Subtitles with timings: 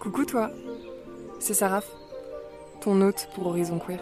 [0.00, 0.50] Coucou toi,
[1.38, 1.86] c'est Saraf,
[2.80, 4.00] ton hôte pour Horizon Queer.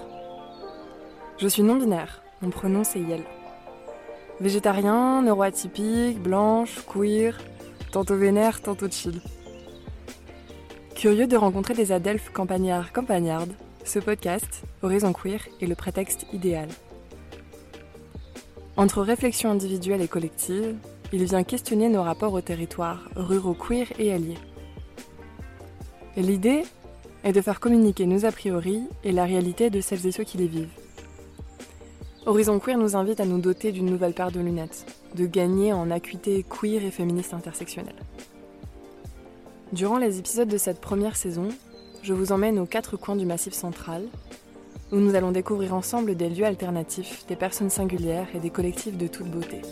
[1.38, 3.22] Je suis non-binaire, mon prénom c'est Yel.
[4.40, 7.38] Végétarien, neuroatypique, blanche, queer,
[7.92, 9.20] tantôt vénère, tantôt chill.
[10.96, 13.54] Curieux de rencontrer des adelphes campagnards campagnardes,
[13.84, 16.68] ce podcast, Horizon Queer, est le prétexte idéal.
[18.76, 20.76] Entre réflexion individuelle et collective,
[21.12, 24.38] il vient questionner nos rapports au territoire, ruraux queer et alliés.
[26.16, 26.64] L'idée
[27.24, 30.36] est de faire communiquer nos a priori et la réalité de celles et ceux qui
[30.36, 30.68] les vivent.
[32.26, 34.86] Horizon Queer nous invite à nous doter d'une nouvelle paire de lunettes,
[35.16, 37.96] de gagner en acuité queer et féministe intersectionnelle.
[39.72, 41.48] Durant les épisodes de cette première saison,
[42.02, 44.04] je vous emmène aux quatre coins du Massif central,
[44.92, 49.06] où nous allons découvrir ensemble des lieux alternatifs, des personnes singulières et des collectifs de
[49.06, 49.62] toute beauté.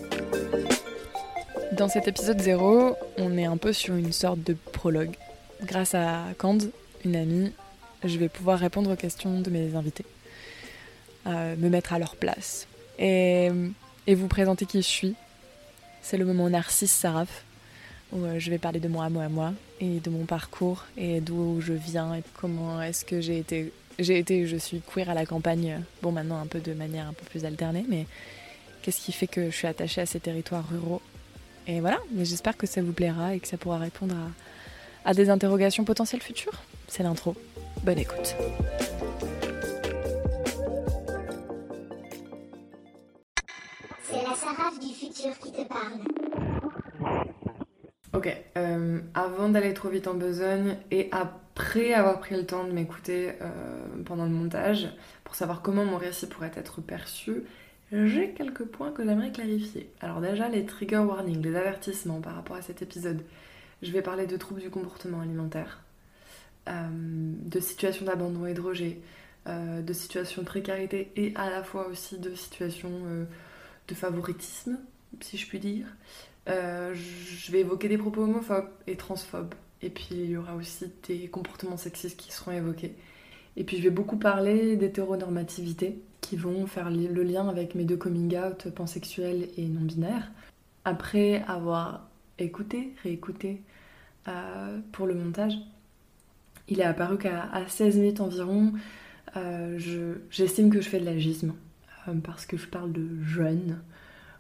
[1.73, 5.17] Dans cet épisode 0, on est un peu sur une sorte de prologue.
[5.65, 6.71] Grâce à Cande,
[7.05, 7.53] une amie,
[8.05, 10.07] je vais pouvoir répondre aux questions de mes invités,
[11.27, 12.67] euh, me mettre à leur place
[12.99, 13.51] et,
[14.07, 15.15] et, vous présenter qui je suis.
[16.01, 17.45] C'est le moment narcisse Saraf,
[18.13, 21.61] où euh, je vais parler de moi moi moi et de mon parcours et d'où
[21.61, 23.73] je viens et comment est-ce que j'ai été.
[23.99, 27.13] J'ai été, je suis queer à la campagne, bon maintenant un peu de manière un
[27.13, 28.07] peu plus alternée, mais
[28.81, 31.03] qu'est-ce qui fait que je suis attachée à ces territoires ruraux?
[31.67, 34.31] Et voilà, mais j'espère que ça vous plaira et que ça pourra répondre à,
[35.05, 36.63] à des interrogations potentielles futures?
[36.89, 37.35] C'est l'intro.
[37.83, 38.35] Bonne écoute.
[44.03, 46.01] C'est la Saraf du futur qui te parle.
[48.13, 52.73] Ok, euh, avant d'aller trop vite en besogne et après avoir pris le temps de
[52.73, 53.51] m'écouter euh,
[54.05, 54.89] pendant le montage
[55.23, 57.45] pour savoir comment mon récit pourrait être perçu,
[57.93, 59.93] j'ai quelques points que j'aimerais clarifier.
[60.01, 63.23] Alors déjà, les trigger warnings, les avertissements par rapport à cet épisode.
[63.83, 65.83] Je vais parler de troubles du comportement alimentaire,
[66.69, 69.01] euh, de situations d'abandon et de rejet,
[69.47, 73.25] euh, de situations de précarité et à la fois aussi de situations euh,
[73.89, 74.79] de favoritisme,
[75.21, 75.87] si je puis dire.
[76.47, 79.55] Je vais évoquer des propos homophobes et transphobes.
[79.83, 82.95] Et puis il y aura aussi des comportements sexistes qui seront évoqués.
[83.57, 87.97] Et puis je vais beaucoup parler d'hétéronormativité qui vont faire le lien avec mes deux
[87.97, 90.33] coming out pansexuels et non binaires.
[90.85, 93.63] Après avoir écouté, réécouté
[94.93, 95.55] pour le montage,
[96.69, 98.73] il est apparu qu'à 16 minutes environ,
[99.37, 99.79] euh,
[100.31, 101.55] j'estime que je fais de l'agisme
[102.09, 103.81] euh, parce que je parle de jeunes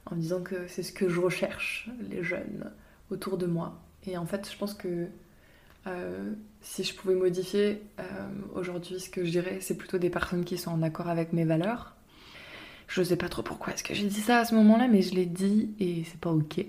[0.06, 2.70] en disant que c'est ce que je recherche, les jeunes
[3.10, 3.80] autour de moi.
[4.06, 5.06] Et en fait, je pense que
[5.86, 7.82] euh, si je pouvais modifier
[8.54, 11.44] aujourd'hui ce que je dirais, c'est plutôt des personnes qui sont en accord avec mes
[11.44, 11.96] valeurs.
[12.88, 15.14] Je sais pas trop pourquoi est-ce que j'ai dit ça à ce moment-là, mais je
[15.14, 16.64] l'ai dit et c'est pas ok.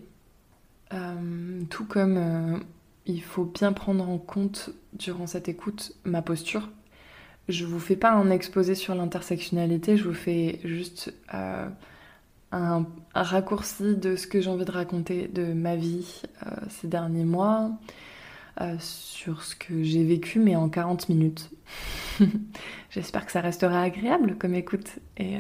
[1.69, 2.63] Tout comme
[3.05, 6.69] il faut bien prendre en compte durant cette écoute ma posture.
[7.49, 11.67] Je vous fais pas un exposé sur l'intersectionnalité, je vous fais juste euh,
[12.51, 17.25] un, raccourci de ce que j'ai envie de raconter de ma vie euh, ces derniers
[17.25, 17.71] mois,
[18.61, 21.49] euh, sur ce que j'ai vécu, mais en 40 minutes.
[22.91, 25.37] J'espère que ça restera agréable comme écoute et,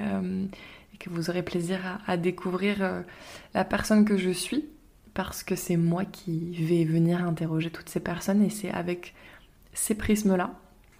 [0.99, 3.03] que vous aurez plaisir à, découvrir
[3.55, 4.65] la personne que je suis,
[5.13, 9.13] parce que c'est moi qui vais venir interroger toutes ces personnes et c'est avec
[9.73, 10.51] ces prismes-là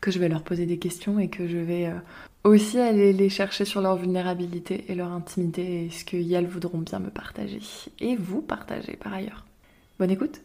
[0.01, 1.99] que je vais leur poser des questions et que je vais euh,
[2.43, 6.99] aussi aller les chercher sur leur vulnérabilité et leur intimité et ce qu'elles voudront bien
[6.99, 7.59] me partager.
[7.99, 9.45] Et vous partager par ailleurs.
[9.99, 10.41] Bonne écoute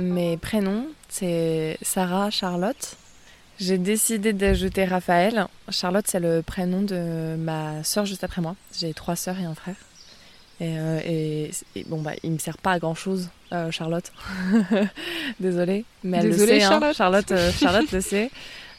[0.00, 2.96] Mes prénoms, c'est Sarah Charlotte.
[3.58, 5.46] J'ai décidé d'ajouter Raphaël.
[5.68, 8.54] Charlotte, c'est le prénom de ma sœur juste après moi.
[8.78, 9.74] J'ai trois sœurs et un frère.
[10.60, 14.12] Et, euh, et, et, bon, bah, il me sert pas à grand chose, euh, Charlotte.
[15.40, 16.66] Désolée, mais elle Désolée, le sait.
[16.66, 16.82] Charlotte.
[16.90, 16.92] Hein.
[16.92, 18.30] Charlotte, euh, Charlotte le sait.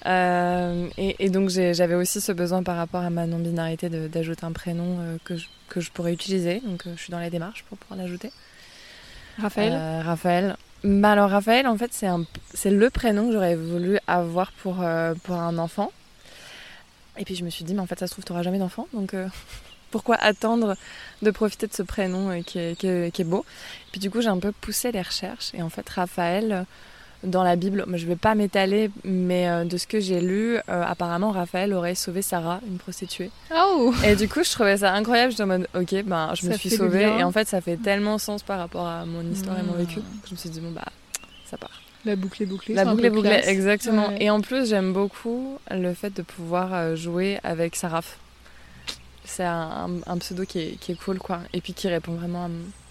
[0.05, 4.53] Euh, et, et, donc j'avais aussi ce besoin par rapport à ma non-binarité d'ajouter un
[4.53, 6.61] prénom euh, que, je, que je pourrais utiliser.
[6.65, 8.31] Donc euh, je suis dans les démarches pour pouvoir l'ajouter.
[9.37, 9.73] Raphaël?
[9.73, 10.55] Euh, Raphaël.
[10.83, 12.07] Alors Raphaël, en fait, c'est
[12.53, 15.91] c'est le prénom que j'aurais voulu avoir pour, euh, pour un enfant.
[17.17, 18.87] Et puis je me suis dit, mais en fait, ça se trouve, tu jamais d'enfant.
[18.93, 19.27] Donc euh,
[19.91, 20.77] pourquoi attendre
[21.21, 23.45] de profiter de ce prénom euh, qui, est, qui, est, qui est beau?
[23.91, 25.53] Puis du coup, j'ai un peu poussé les recherches.
[25.53, 26.65] Et en fait, Raphaël,
[27.23, 30.61] dans la Bible, je vais pas m'étaler, mais euh, de ce que j'ai lu, euh,
[30.67, 33.29] apparemment Raphaël aurait sauvé Sarah, une prostituée.
[33.55, 35.31] Oh Et du coup, je trouvais ça incroyable.
[35.31, 37.03] J'étais en mode, ok, ben, je me suis sauvée.
[37.19, 39.77] Et en fait, ça fait tellement sens par rapport à mon histoire et mon Mmh.
[39.77, 39.99] vécu.
[40.25, 40.85] Je me suis dit, bon, bah,
[41.45, 41.81] ça part.
[42.05, 42.73] La boucle est bouclée.
[42.73, 44.07] La boucle est bouclée, exactement.
[44.09, 44.23] Ouais.
[44.23, 48.17] Et en plus, j'aime beaucoup le fait de pouvoir euh, jouer avec Saraf.
[49.25, 49.89] C'est un,
[50.19, 51.39] pseudo qui est, qui est cool, quoi.
[51.53, 52.49] Et puis qui répond vraiment à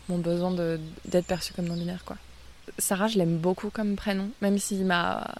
[0.08, 0.52] mon besoin
[1.04, 2.16] d'être perçu comme non-binaire, quoi.
[2.78, 5.34] Sarah, je l'aime beaucoup comme prénom, même s'il m'a,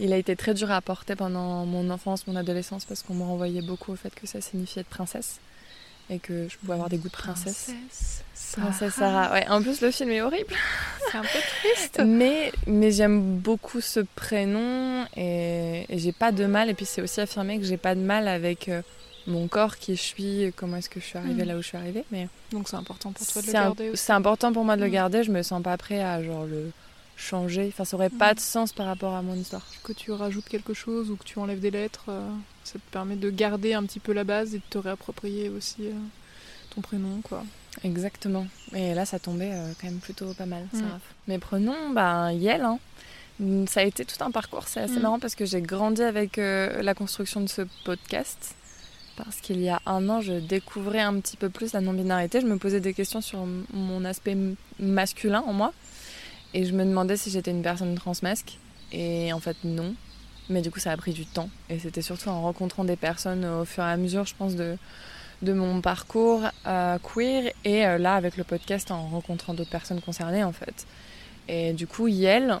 [0.00, 3.24] il a été très dur à porter pendant mon enfance, mon adolescence, parce qu'on me
[3.24, 5.38] renvoyait beaucoup au fait que ça signifiait être princesse
[6.10, 7.70] et que je pouvais avoir des goûts de princesse.
[7.70, 9.32] Princesse Princesse Sarah.
[9.32, 9.48] Ouais.
[9.48, 10.54] En plus, le film est horrible.
[11.10, 12.02] C'est un peu triste.
[12.04, 16.68] Mais, mais j'aime beaucoup ce prénom et, et j'ai pas de mal.
[16.68, 18.82] Et puis c'est aussi affirmé que j'ai pas de mal avec euh,
[19.26, 21.48] mon corps, qui je suis, comment est-ce que je suis arrivée Mm.
[21.48, 22.04] là où je suis arrivée.
[22.10, 24.88] Mais Donc c'est important pour toi de le garder c'est important pour moi de le
[24.88, 24.92] Mm.
[24.92, 25.22] garder.
[25.24, 26.70] Je me sens pas prêt à genre le
[27.16, 27.66] changer.
[27.68, 28.36] Enfin, ça aurait pas Mm.
[28.36, 29.64] de sens par rapport à mon histoire.
[29.84, 32.28] Que tu rajoutes quelque chose ou que tu enlèves des lettres, euh,
[32.64, 35.86] ça te permet de garder un petit peu la base et de te réapproprier aussi
[35.86, 35.92] euh,
[36.74, 37.44] ton prénom, quoi.
[37.84, 38.46] Exactement.
[38.74, 40.64] Et là, ça tombait euh, quand même plutôt pas mal.
[40.72, 40.78] Mm.
[40.80, 41.00] Sarah.
[41.28, 42.62] Mais prenons ben, Yel.
[42.62, 42.78] hein.
[43.66, 44.68] Ça a été tout un parcours.
[44.68, 48.54] C'est assez marrant parce que j'ai grandi avec la construction de ce podcast.
[49.16, 52.40] Parce qu'il y a un an, je découvrais un petit peu plus la non-binarité.
[52.40, 54.36] Je me posais des questions sur mon aspect
[54.78, 55.72] masculin en moi.
[56.54, 58.58] Et je me demandais si j'étais une personne transmasque.
[58.90, 59.94] Et en fait, non.
[60.48, 61.50] Mais du coup, ça a pris du temps.
[61.68, 64.76] Et c'était surtout en rencontrant des personnes au fur et à mesure, je pense, de,
[65.42, 67.52] de mon parcours euh, queer.
[67.64, 70.86] Et euh, là, avec le podcast, en rencontrant d'autres personnes concernées, en fait.
[71.48, 72.58] Et du coup, Yel.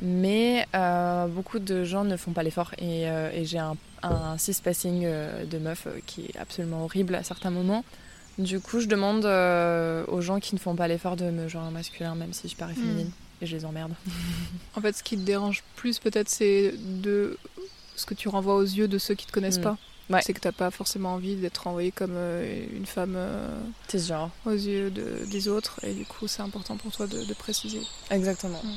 [0.00, 2.72] Mais euh, beaucoup de gens ne font pas l'effort.
[2.78, 7.22] Et, et j'ai un, un cis-passing euh, de meuf euh, qui est absolument horrible à
[7.22, 7.84] certains moments.
[8.38, 11.70] Du coup, je demande euh, aux gens qui ne font pas l'effort de me genre
[11.70, 12.76] masculin, même si je parais Mm.
[12.76, 13.10] féminine.
[13.40, 13.92] Et je les emmerde.
[14.76, 17.36] En fait, ce qui te dérange plus, peut-être, c'est de
[17.96, 19.62] ce que tu renvoies aux yeux de ceux qui te connaissent Mm.
[19.62, 19.76] pas.
[20.10, 20.22] Ouais.
[20.22, 23.48] C'est que t'as pas forcément envie d'être renvoyée comme euh, une femme euh,
[23.88, 24.30] ce genre.
[24.46, 27.82] aux yeux de- des autres, et du coup, c'est important pour toi de, de préciser.
[28.10, 28.60] Exactement.
[28.64, 28.68] Mm.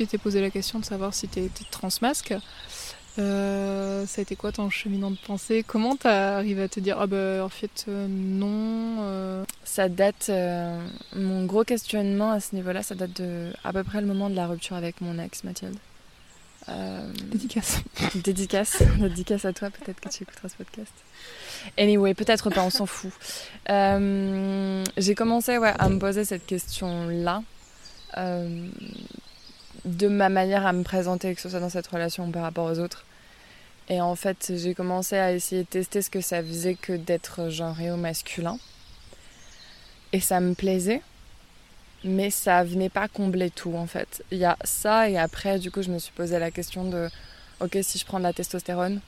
[0.00, 2.34] Tu t'étais posé la question de savoir si tu étais transmasque.
[3.18, 5.62] Euh, ça a été quoi ton cheminement de pensée?
[5.62, 10.32] Comment t'as arrivé à te dire ah bah en fait euh, non euh, Ça date,
[11.14, 14.36] mon gros questionnement à ce niveau-là, ça date de à peu près le moment de
[14.36, 15.76] la rupture avec mon ex, Mathilde.
[17.30, 17.82] Dédicace
[18.14, 20.94] dédicace, dédicace à toi, peut-être que tu écouteras ce podcast.
[21.76, 23.12] Anyway, peut-être pas, on s'en fout.
[23.68, 27.42] J'ai commencé ouais, à me poser cette question-là,
[29.84, 32.78] de ma manière à me présenter, que ce soit dans cette relation par rapport aux
[32.78, 33.04] autres.
[33.88, 37.50] Et en fait, j'ai commencé à essayer de tester ce que ça faisait que d'être
[37.50, 38.58] genré au masculin.
[40.12, 41.02] Et ça me plaisait,
[42.04, 44.24] mais ça venait pas combler tout en fait.
[44.30, 47.08] Il y a ça et après, du coup, je me suis posé la question de,
[47.60, 49.00] ok, si je prends de la testostérone,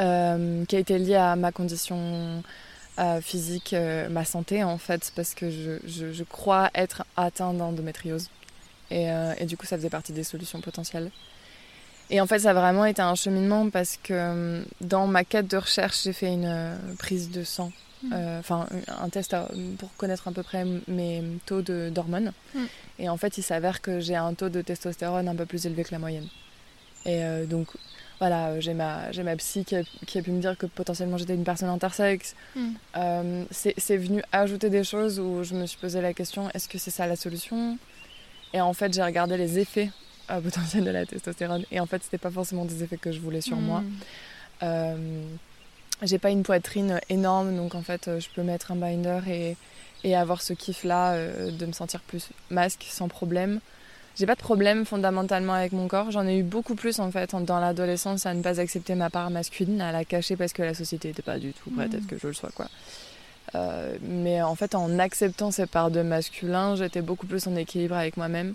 [0.00, 2.42] euh, qui a été liée à ma condition
[2.98, 7.58] euh, physique, euh, ma santé en fait, parce que je, je, je crois être atteinte
[7.58, 8.30] d'endométriose.
[8.90, 11.10] Et, euh, et du coup, ça faisait partie des solutions potentielles.
[12.10, 15.48] Et en fait, ça a vraiment été un cheminement parce que euh, dans ma quête
[15.48, 17.72] de recherche, j'ai fait une euh, prise de sang,
[18.02, 18.12] Mm.
[18.12, 18.66] euh, enfin
[19.00, 19.48] un test à-
[19.78, 22.32] pour connaître à peu près mes taux d'hormones.
[22.54, 22.58] Mm.
[22.98, 25.82] Et en fait, il s'avère que j'ai un taux de testostérone un peu plus élevé
[25.82, 26.28] que la moyenne.
[27.06, 27.68] Et euh, donc,
[28.20, 31.16] voilà, j'ai ma, j'ai ma psy qui a, qui a pu me dire que potentiellement
[31.16, 32.36] j'étais une personne intersexe.
[32.54, 32.68] Mm.
[32.98, 36.68] Euh, c'est c'est venu ajouter des choses où je me suis posé la question est-ce
[36.68, 37.78] que c'est ça la solution?
[38.56, 39.90] Et en fait, j'ai regardé les effets
[40.30, 41.64] euh, potentiels de la testostérone.
[41.70, 43.80] Et en fait, c'était pas forcément des effets que je voulais sur moi.
[43.82, 43.92] Mm.
[44.62, 44.96] Euh,
[46.02, 49.56] j'ai pas une poitrine énorme, donc en fait, euh, je peux mettre un binder et,
[50.04, 53.60] et avoir ce kiff-là euh, de me sentir plus masque sans problème.
[54.18, 56.10] J'ai pas de problème fondamentalement avec mon corps.
[56.10, 59.28] J'en ai eu beaucoup plus en fait dans l'adolescence à ne pas accepter ma part
[59.28, 62.02] masculine, à la cacher parce que la société n'était pas du tout prête à ce
[62.02, 62.06] Mhm.
[62.08, 62.68] que je le sois quoi.
[63.54, 67.94] Euh, mais en fait, en acceptant ces parts de masculin, j'étais beaucoup plus en équilibre
[67.94, 68.54] avec moi-même.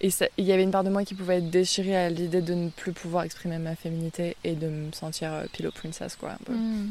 [0.00, 2.52] Et il y avait une part de moi qui pouvait être déchirée à l'idée de
[2.54, 6.32] ne plus pouvoir exprimer ma féminité et de me sentir euh, pillow princess quoi.
[6.32, 6.52] un peu.
[6.52, 6.90] Mm.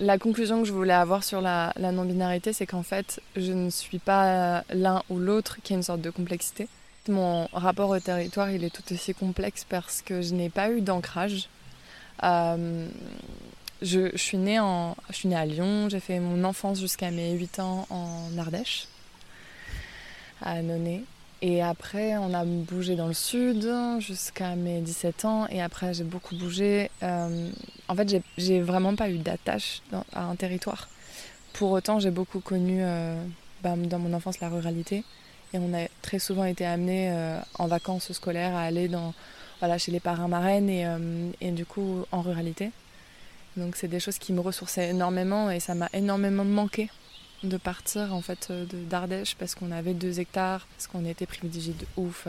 [0.00, 3.70] La conclusion que je voulais avoir sur la, la non-binarité, c'est qu'en fait, je ne
[3.70, 6.68] suis pas l'un ou l'autre, qui a une sorte de complexité.
[7.08, 10.80] Mon rapport au territoire, il est tout aussi complexe parce que je n'ai pas eu
[10.80, 11.48] d'ancrage.
[12.22, 12.88] Euh,
[13.82, 18.86] je, suis née à Lyon, j'ai fait mon enfance jusqu'à mes 8 ans en Ardèche,
[20.42, 21.02] à Annonay.
[21.42, 25.46] Et après, on a bougé dans le sud jusqu'à mes 17 ans.
[25.48, 26.90] Et après, j'ai beaucoup bougé.
[27.02, 27.50] Euh,
[27.88, 29.82] en fait, j'ai- vraiment pas eu d'attache
[30.14, 30.88] à un territoire.
[31.52, 33.22] Pour autant, j'ai beaucoup connu euh,
[33.62, 35.04] bah, dans mon enfance la ruralité.
[35.52, 38.88] Et on a très souvent été amenés euh, en vacances scolaires à aller
[39.76, 40.86] chez les parrains marraines et,
[41.40, 42.70] et du coup en ruralité.
[43.56, 46.90] Donc c'est des choses qui me ressourçaient énormément et ça m'a énormément manqué
[47.42, 48.50] de partir en fait
[48.88, 52.26] d'Ardèche parce qu'on avait deux hectares, parce qu'on était privilégiés de ouf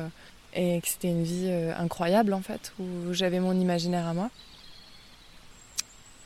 [0.54, 4.30] et que c'était une vie incroyable en fait où j'avais mon imaginaire à moi.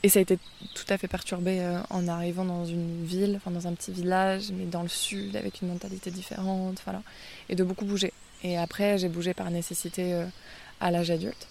[0.02, 0.40] Et ça a été
[0.76, 4.52] tout à fait perturbé euh, en arrivant dans une ville, enfin dans un petit village,
[4.54, 7.02] mais dans le sud, avec une mentalité différente, voilà.
[7.50, 8.14] Et de beaucoup bouger.
[8.44, 10.26] Et après, j'ai bougé par nécessité euh,
[10.80, 11.48] à l'âge adulte.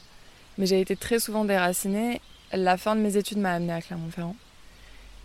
[0.56, 2.22] Mais j'ai été très souvent déracinée.
[2.52, 4.36] La fin de mes études m'a amenée à Clermont-Ferrand.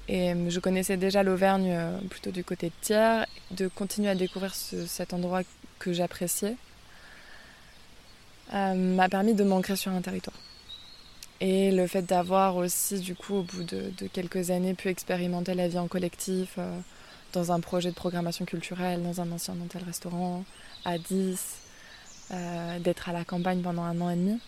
[0.10, 1.78] Et euh, je connaissais déjà l'Auvergne
[2.10, 3.26] plutôt du côté de Thiers.
[3.52, 5.42] De continuer à découvrir cet endroit
[5.80, 6.56] que j'appréciais
[8.52, 10.38] m'a permis de m'ancrer sur un territoire.
[11.42, 15.68] Et le fait d'avoir aussi, du coup, au bout de, quelques années, pu expérimenter la
[15.68, 16.80] vie en collectif, euh,
[17.34, 20.46] dans un projet de programmation culturelle, dans un ancien hôtel restaurant,
[20.86, 21.40] à 10,
[22.32, 24.40] euh, d'être à la campagne pendant un an et demi,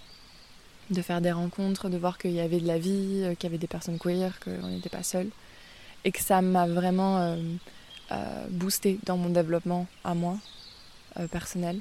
[0.89, 3.51] de faire des rencontres, de voir qu'il y avait de la vie, euh, qu'il y
[3.51, 5.29] avait des personnes queer, qu'on n'était pas seul.
[6.03, 7.35] Et que ça m'a vraiment
[8.51, 10.37] boosté dans mon développement à moi,
[11.31, 11.79] personnel.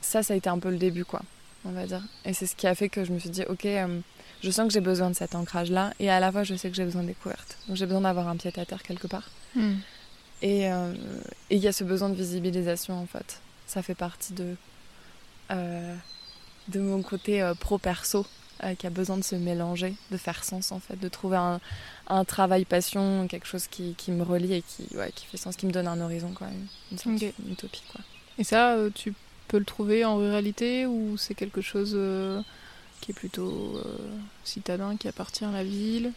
[0.00, 1.20] ça, ça a été un peu le début, quoi
[1.64, 2.02] on va dire.
[2.24, 4.00] Et c'est ce qui a fait que je me suis dit, ok, euh,
[4.42, 6.76] je sens que j'ai besoin de cet ancrage-là, et à la fois je sais que
[6.76, 7.58] j'ai besoin de découverte.
[7.68, 9.30] Donc j'ai besoin d'avoir un pied à terre quelque part.
[9.54, 9.74] Hmm.
[10.42, 10.94] Euh,
[11.50, 13.40] et il y a ce besoin de visibilisation en fait.
[13.66, 14.56] Ça fait partie de,
[15.52, 15.94] euh,
[16.68, 18.26] de mon côté pro-perso
[18.78, 21.60] qui a besoin de se mélanger, de faire sens en fait, de trouver un,
[22.06, 25.56] un travail passion, quelque chose qui, qui, me relie et qui, ouais, qui fait sens,
[25.56, 26.46] qui me donne un horizon, quoi,
[26.92, 27.82] une, une utopie.
[27.90, 28.02] Quoi.
[28.38, 29.14] Et ça, tu
[29.52, 32.40] peux le trouver en ruralité ou c'est quelque chose euh,
[33.02, 36.12] qui est plutôt euh, citadin, qui appartient à la ville?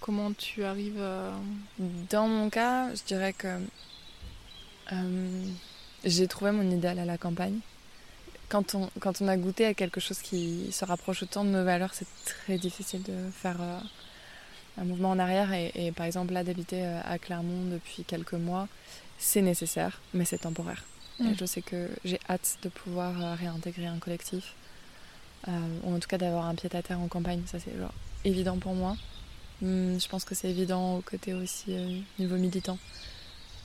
[0.00, 1.32] Comment tu arrives à...
[2.10, 3.48] Dans mon cas, je dirais que
[4.92, 5.44] euh,
[6.04, 7.58] j'ai trouvé mon idéal à la campagne.
[8.50, 11.64] Quand on, quand on a goûté à quelque chose qui se rapproche autant de nos
[11.64, 13.56] valeurs, c'est très difficile de faire
[14.76, 15.52] un mouvement en arrière.
[15.52, 18.68] Et, et par exemple, là, d'habiter à Clermont depuis quelques mois,
[19.18, 20.82] c'est nécessaire, mais c'est temporaire.
[21.20, 21.34] Mm.
[21.38, 24.54] je sais que j'ai hâte de pouvoir euh, réintégrer un collectif.
[25.48, 25.50] Euh,
[25.84, 27.42] ou en tout cas d'avoir un pied à terre en campagne.
[27.46, 27.72] Ça, c'est
[28.24, 28.96] évident pour moi.
[29.62, 32.78] Mm, je pense que c'est évident au côté aussi euh, niveau militant.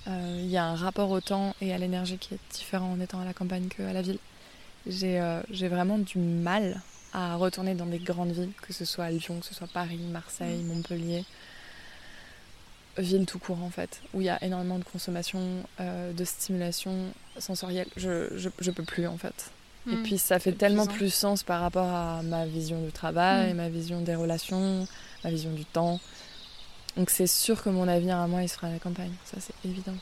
[0.07, 3.19] Il y a un rapport au temps et à l'énergie qui est différent en étant
[3.21, 4.19] à la campagne qu'à la ville.
[4.87, 6.81] J'ai vraiment du mal
[7.13, 10.61] à retourner dans des grandes villes, que ce soit Lyon, que ce soit Paris, Marseille,
[10.63, 10.67] mm.
[10.67, 11.25] Montpellier
[13.01, 15.41] ville tout court en fait, où il y a énormément de consommation,
[15.79, 16.93] euh, de stimulation
[17.37, 17.87] sensorielle.
[17.97, 19.51] Je, je, peux plus en fait.
[19.87, 20.03] et hmm.
[20.03, 23.57] puis ça fait tellement plus sens par rapport à ma vision du travail, hmm.
[23.57, 24.87] ma vision des relations,
[25.23, 25.99] ma vision du temps.
[26.97, 29.53] Donc c'est sûr que mon avenir à moi il sera à la campagne, ça c'est
[29.67, 29.95] évident.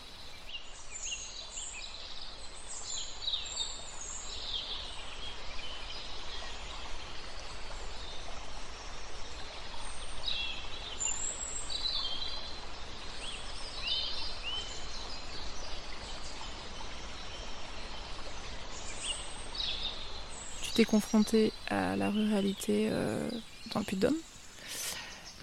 [20.74, 23.30] T'es confronté à la ruralité euh,
[23.74, 24.16] dans le Puy-de-Dôme.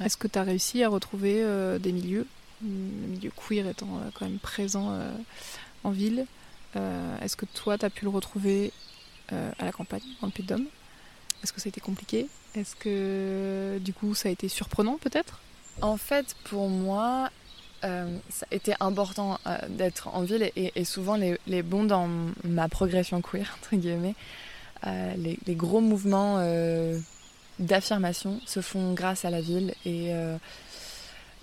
[0.04, 2.26] Est-ce que tu as réussi à retrouver euh, des milieux,
[2.62, 4.98] le milieu queer étant euh, quand même présent
[5.84, 6.26] en ville
[6.74, 8.72] Est-ce que toi, tu as pu le retrouver
[9.30, 10.66] à la campagne, dans le Puy-de-Dôme?
[11.42, 12.26] Est-ce que ça a été compliqué?
[12.54, 15.40] Est-ce que du coup, ça a été surprenant peut-être?
[15.80, 17.30] En fait, pour moi,
[17.82, 22.08] ça a été important d'être en ville et, souvent les, les, bons dans
[22.44, 24.16] ma progression queer, entre guillemets,
[24.86, 26.98] euh, les, gros mouvements euh,
[27.58, 30.36] d'affirmation se font grâce à la ville et euh,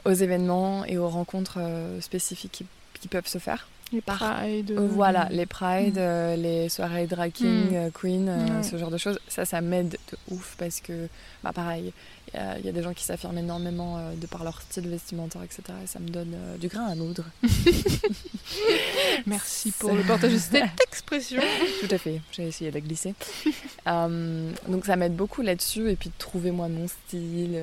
[0.05, 1.59] aux événements et aux rencontres
[2.01, 2.63] spécifiques
[2.99, 3.67] qui, peuvent se faire.
[3.93, 4.73] Les prides.
[4.73, 7.91] Voilà, les prides, les soirées drag king, mm.
[7.91, 9.19] queen, ce genre de choses.
[9.27, 11.07] Ça, ça m'aide de ouf parce que,
[11.43, 11.93] bah, pareil,
[12.33, 15.63] il y, a des gens qui s'affirment énormément euh, de par leur style vestimentaire, etc.
[15.83, 17.23] Et ça me donne euh, du grain à moudre.
[19.25, 21.41] Merci pour le partage de cette expression.
[21.79, 23.13] Tout à fait, j'ai essayé de la glisser.
[23.87, 27.57] Euh, donc ça m'aide beaucoup là-dessus, et puis de trouver moi mon style,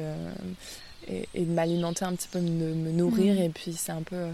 [1.07, 3.43] et, de m'alimenter un petit peu, de me nourrir, mm.
[3.43, 4.25] et puis c'est un peu,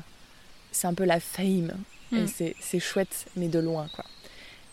[0.72, 1.72] c'est un peu la fame.
[2.12, 2.54] Et mm.
[2.60, 4.04] c'est chouette, mais de loin, quoi.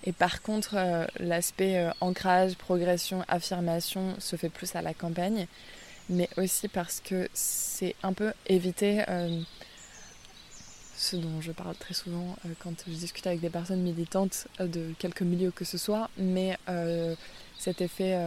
[0.04, 5.48] Et par contre, euh, l'aspect euh, ancrage, progression, affirmation se fait plus à la campagne,
[6.10, 9.42] mais aussi parce que c'est un peu éviter euh,
[10.96, 15.24] ce dont je parle très souvent quand je discute avec des personnes militantes de quelques
[15.24, 16.58] milieux que ce soit, mais
[17.60, 18.18] cet effet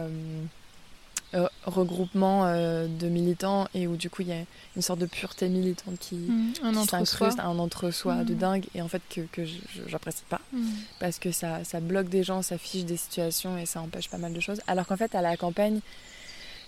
[1.33, 4.43] euh, regroupement euh, de militants et où du coup il y a
[4.75, 6.85] une sorte de pureté militante qui, Mm, entre-soi.
[7.05, 8.37] s'incruste, un entre-soi de Mm.
[8.37, 9.43] dingue et en fait que, que
[9.87, 10.63] j'apprécie pas Mm.
[10.99, 14.17] parce que ça, ça bloque des gens, ça fiche des situations et ça empêche pas
[14.17, 14.59] mal de choses.
[14.67, 15.79] Alors qu'en fait à la campagne,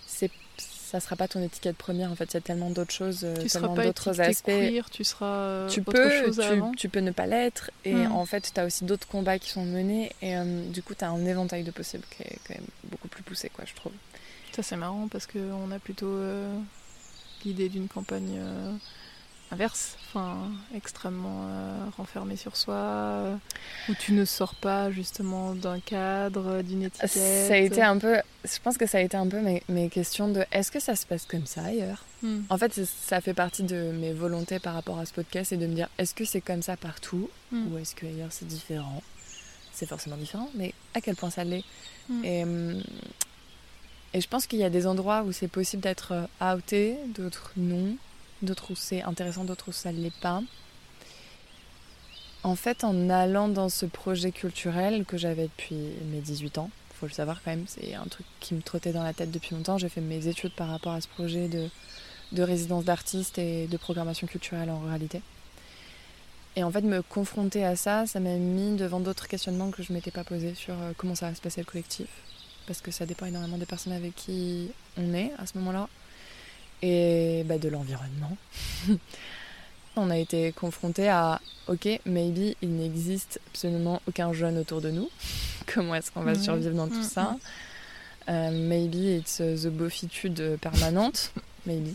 [0.06, 3.26] c'est ça sera pas ton étiquette première en fait, il y a tellement d'autres choses,
[3.42, 4.44] Tu tellement d'autres aspects.
[4.46, 6.72] queer, tu seras euh, tu autre peux, chose tu, avant.
[6.72, 8.12] tu peux ne pas l'être et Mm.
[8.12, 11.04] en fait tu as aussi d'autres combats qui sont menés et euh, du coup tu
[11.04, 13.92] as un éventail de possibles qui est quand même beaucoup plus poussé quoi je trouve.
[14.54, 16.56] Ça c'est marrant parce qu'on a plutôt euh,
[17.44, 18.72] l'idée d'une campagne euh,
[19.50, 23.36] inverse, enfin extrêmement euh, renfermée sur soi,
[23.88, 27.10] où tu ne sors pas justement d'un cadre, d'une étiquette.
[27.10, 29.88] Ça a été un peu, je pense que ça a été un peu mes, mes
[29.88, 32.04] questions de est-ce que ça se passe comme ça ailleurs?
[32.22, 32.40] Mm.
[32.48, 35.56] En fait, c'est- ça fait partie de mes volontés par rapport à ce podcast et
[35.56, 37.72] de me dire est-ce que c'est comme ça partout Mm.
[37.72, 39.02] ou est-ce que ailleurs c'est différent?
[39.72, 41.64] C'est forcément différent, mais à quel point ça l'est?
[42.08, 42.24] Mm.
[42.24, 42.82] et, hum,
[44.14, 47.52] et je pense qu'il y a des endroits où c'est possible d'être euh, outé, d'autres
[47.56, 47.96] non,
[48.42, 50.40] d'autres où c'est intéressant, d'autres où ça ne l'est pas.
[52.44, 55.76] En fait, en allant dans ce projet culturel que j'avais depuis
[56.12, 59.02] mes 18 ans, faut le savoir quand même, c'est un truc qui me trottait dans
[59.02, 59.78] la tête depuis longtemps.
[59.78, 61.68] J'ai fait mes études par rapport à ce projet de,
[62.32, 65.20] de résidence d'artistes et de programmation culturelle en ruralité.
[66.56, 69.92] Et en fait, me confronter à ça, ça m'a mis devant d'autres questionnements que je
[69.92, 72.06] m'étais pas posés sur euh, comment ça va se passer le collectif.
[72.66, 75.88] Parce que ça dépend énormément des personnes avec qui on est à ce moment-là
[76.82, 78.36] et bah, de l'environnement.
[79.96, 85.08] on a été confronté à ok, maybe il n'existe absolument aucun jeune autour de nous.
[85.72, 87.36] Comment est-ce qu'on va survivre dans tout Mm, ça
[88.28, 91.32] Euh, Maybe it's the beaufitude permanente.
[91.66, 91.94] maybe.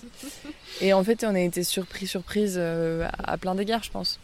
[0.81, 4.19] Et en fait, on a été surpris, surprise euh, à plein d'égards, je pense.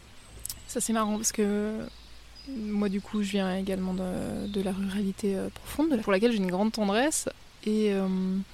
[0.68, 1.78] Ça c'est marrant parce que
[2.48, 6.38] moi du coup je viens également de, de la ruralité euh, profonde pour laquelle j'ai
[6.38, 7.28] une grande tendresse
[7.66, 8.06] et euh,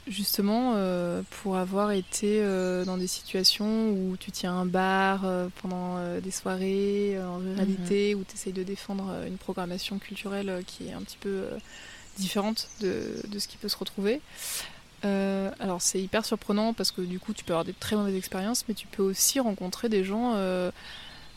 [0.08, 5.26] justement euh, pour avoir été euh, dans des situations où tu tiens un bar
[5.61, 10.92] pendant des soirées en ruralité où tu essayes de défendre une programmation culturelle qui est
[10.92, 11.44] un petit peu
[12.16, 14.20] différente de, de ce qui peut se retrouver.
[15.02, 18.64] Alors c'est hyper surprenant parce que du coup tu peux avoir des très mauvaises expériences
[18.68, 20.34] mais tu peux aussi rencontrer des gens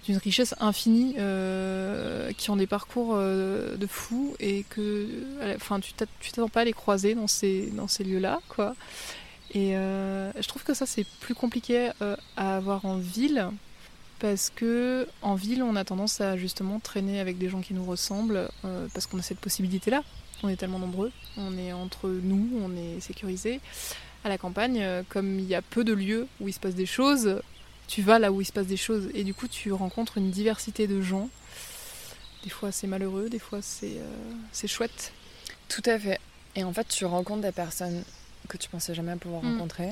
[0.05, 5.07] d'une richesse infinie euh, qui ont des parcours euh, de fous et que
[5.41, 8.19] euh, enfin tu t'att- tu t'attends pas à les croiser dans ces dans ces lieux
[8.19, 8.75] là quoi.
[9.53, 11.89] Et je trouve que ça c'est plus compliqué
[12.35, 13.47] à avoir en ville
[14.19, 17.85] parce que en ville on a tendance à justement traîner avec des gens qui nous
[17.85, 18.49] ressemblent
[18.93, 20.03] parce qu'on a cette possibilité là
[20.43, 21.11] on est tellement nombreux.
[21.37, 23.61] On est entre nous on est sécurisé
[24.25, 26.87] à la campagne comme il y a peu de lieux où il se passe des
[26.87, 27.39] choses
[27.87, 30.31] tu vas là où il se passe des choses et du coup tu rencontres une
[30.31, 31.29] diversité de gens.
[32.43, 35.11] Des fois c'est malheureux, des fois c'est euh, c'est chouette.
[35.69, 36.19] Tout à fait.
[36.55, 38.03] Et en fait, tu rencontres des personnes
[38.47, 39.53] que tu pensais jamais pouvoir Mm.
[39.53, 39.89] rencontrer.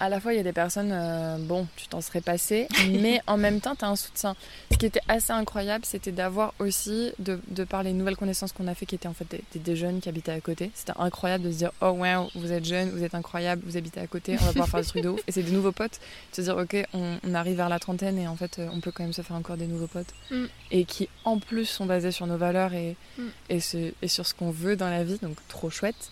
[0.00, 3.20] À la fois, il y a des personnes, euh, bon, tu t'en serais passé, mais
[3.28, 4.34] en même temps, tu as un soutien.
[4.72, 8.66] Ce qui était assez incroyable, c'était d'avoir aussi, de, de par les nouvelles connaissances qu'on
[8.66, 10.70] a fait, qui étaient en fait des, des- des jeunes qui habitaient à côté.
[10.74, 14.00] C'était incroyable de se dire, oh wow, vous êtes jeunes, vous êtes incroyables, vous habitez
[14.00, 15.20] à côté, on va pouvoir faire des trucs de ouf.
[15.28, 16.00] Et c'est des nouveaux potes.
[16.32, 18.80] De se dire, ok, on, on arrive vers la trentaine et en fait, euh, on
[18.80, 20.12] peut quand même se faire encore des nouveaux potes.
[20.32, 20.44] Mm.
[20.72, 23.22] Et qui, en plus, sont basés sur nos valeurs et, Mm.
[23.50, 26.10] et, ce- et sur ce qu'on veut dans la vie, donc trop chouette.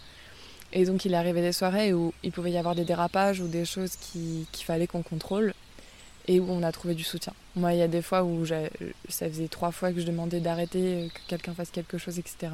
[0.73, 3.65] Et donc il arrivé des soirées où il pouvait y avoir des dérapages ou des
[3.65, 5.53] choses qui- qu'il fallait qu'on contrôle
[6.29, 7.33] et où on a trouvé du soutien.
[7.57, 11.11] Moi, il y a des fois où ça faisait trois fois que je demandais d'arrêter,
[11.13, 12.53] que quelqu'un fasse quelque chose, etc.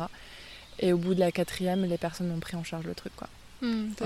[0.78, 3.28] Et au bout de la quatrième, les personnes ont pris en charge le truc, quoi.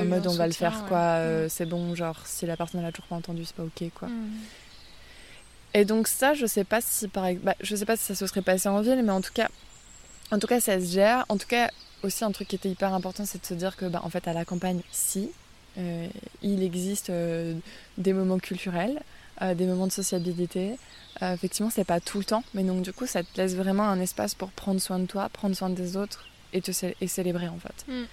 [0.00, 0.98] en mode on va le faire, quoi.
[0.98, 4.08] euh, c'est bon, genre si la personne n'a toujours pas entendu, c'est pas ok, quoi.
[4.08, 4.30] Mm.
[5.74, 8.26] Et donc ça, je sais pas si par bah, je sais pas si ça se
[8.26, 9.48] serait passé en ville, mais en tout cas,
[10.32, 11.24] en tout cas, ça se gère.
[11.28, 11.70] En tout cas,
[12.02, 14.26] aussi un truc qui était hyper important, c'est de se dire que, bah, en fait,
[14.28, 15.30] à la campagne, si
[15.78, 16.08] euh,
[16.42, 17.54] il existe euh,
[17.98, 19.00] des moments culturels,
[19.42, 20.76] euh, des moments de sociabilité.
[21.22, 24.00] Effectivement, c'est pas tout le temps, mais donc du coup, ça te laisse vraiment un
[24.00, 27.48] espace pour prendre soin de toi, prendre soin des autres et te cé- et célébrer
[27.48, 27.84] en fait.
[27.92, 28.04] Mm.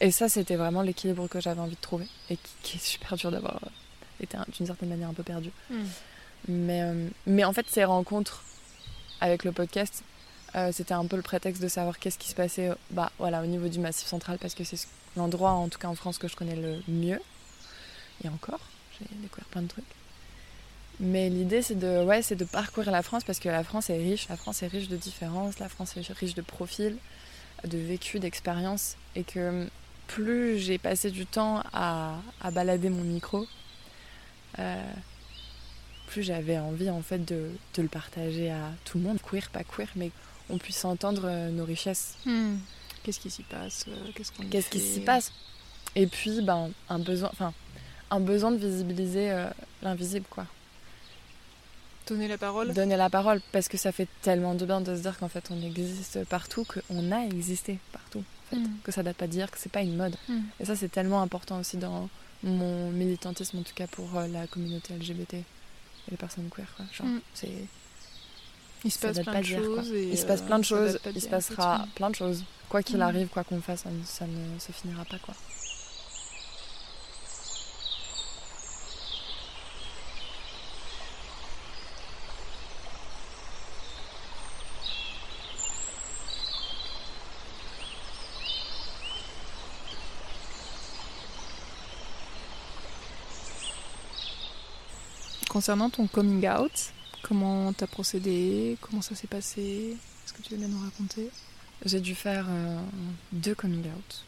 [0.00, 3.16] Et ça, c'était vraiment l'équilibre que j'avais envie de trouver et qui, qui est super
[3.16, 3.60] dur d'avoir
[4.20, 5.50] été un- d'une certaine manière un peu perdu.
[5.68, 5.74] Mm.
[6.48, 6.82] Mais,
[7.26, 8.42] mais en fait, ces rencontres
[9.20, 10.02] avec le podcast,
[10.56, 13.42] euh, c'était un peu le prétexte de savoir qu'est-ce qui se passait euh, bah, voilà,
[13.42, 14.86] au niveau du Massif central, parce que c'est ce-
[15.16, 17.20] l'endroit, en tout cas en France, que je connais le mieux.
[18.24, 18.60] Et encore,
[18.98, 19.84] j'ai découvert plein de trucs.
[21.00, 24.28] Mais l'idée, c'est de, ouais, de parcourir la France, parce que la France est riche,
[24.28, 26.96] la France est riche de différences, la France est riche de profils,
[27.64, 29.66] de vécus, d'expériences, et que
[30.06, 33.46] plus j'ai passé du temps à, à balader mon micro,
[34.60, 34.84] euh,
[36.06, 39.64] plus j'avais envie en fait de, de le partager à tout le monde, queer, pas
[39.64, 40.10] queer, mais
[40.50, 42.16] on puisse entendre euh, nos richesses.
[42.26, 42.56] Mm.
[43.02, 45.32] Qu'est-ce qui s'y passe euh, Qu'est-ce qu'on Qu'est-ce qui s'y passe?
[45.94, 47.52] Et puis, ben, un besoin, enfin,
[48.10, 49.48] un besoin de visibiliser euh,
[49.82, 50.46] l'invisible, quoi.
[52.06, 55.00] Donner la parole Donner la parole, parce que ça fait tellement de bien de se
[55.00, 58.60] dire qu'en fait, on existe partout, qu'on a existé partout, en fait.
[58.60, 58.70] Mm.
[58.82, 60.16] Que ça date pas d'hier, que c'est pas une mode.
[60.28, 60.40] Mm.
[60.60, 62.08] Et ça, c'est tellement important aussi dans
[62.42, 65.44] mon militantisme, en tout cas pour euh, la communauté LGBT et
[66.10, 66.84] les personnes queer, quoi.
[66.92, 67.66] Genre, c'est...
[68.84, 69.82] Il se passe date plein pas de d'hier, quoi.
[69.82, 69.92] choses.
[69.92, 72.44] et, Il se passe euh, plein de choses, il se passera plein de choses.
[72.68, 73.02] Quoi qu'il Mm.
[73.02, 75.34] arrive, quoi qu'on fasse, ça ne, ça ne se finira pas, quoi.
[95.48, 96.92] Concernant ton coming out,
[97.24, 98.76] comment t'as procédé?
[98.80, 99.96] Comment ça s'est passé?
[100.24, 101.30] Est-ce que tu veux bien nous raconter?
[101.84, 102.80] J'ai dû faire euh,
[103.32, 104.24] deux coming out.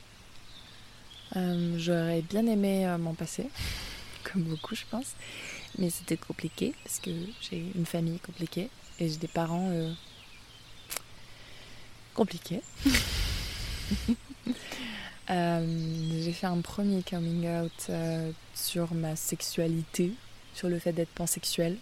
[1.37, 3.49] Euh, J'aurais bien aimé euh, m'en passer,
[4.25, 5.15] comme beaucoup, je pense.
[5.79, 7.11] Mais c'était compliqué parce que
[7.43, 9.71] j'ai une famille compliquée et j'ai des parents
[12.15, 12.63] compliqués.
[15.29, 17.91] J'ai fait un premier coming out
[18.55, 20.13] sur ma sexualité,
[20.55, 21.77] sur le fait d'être pansexuelle.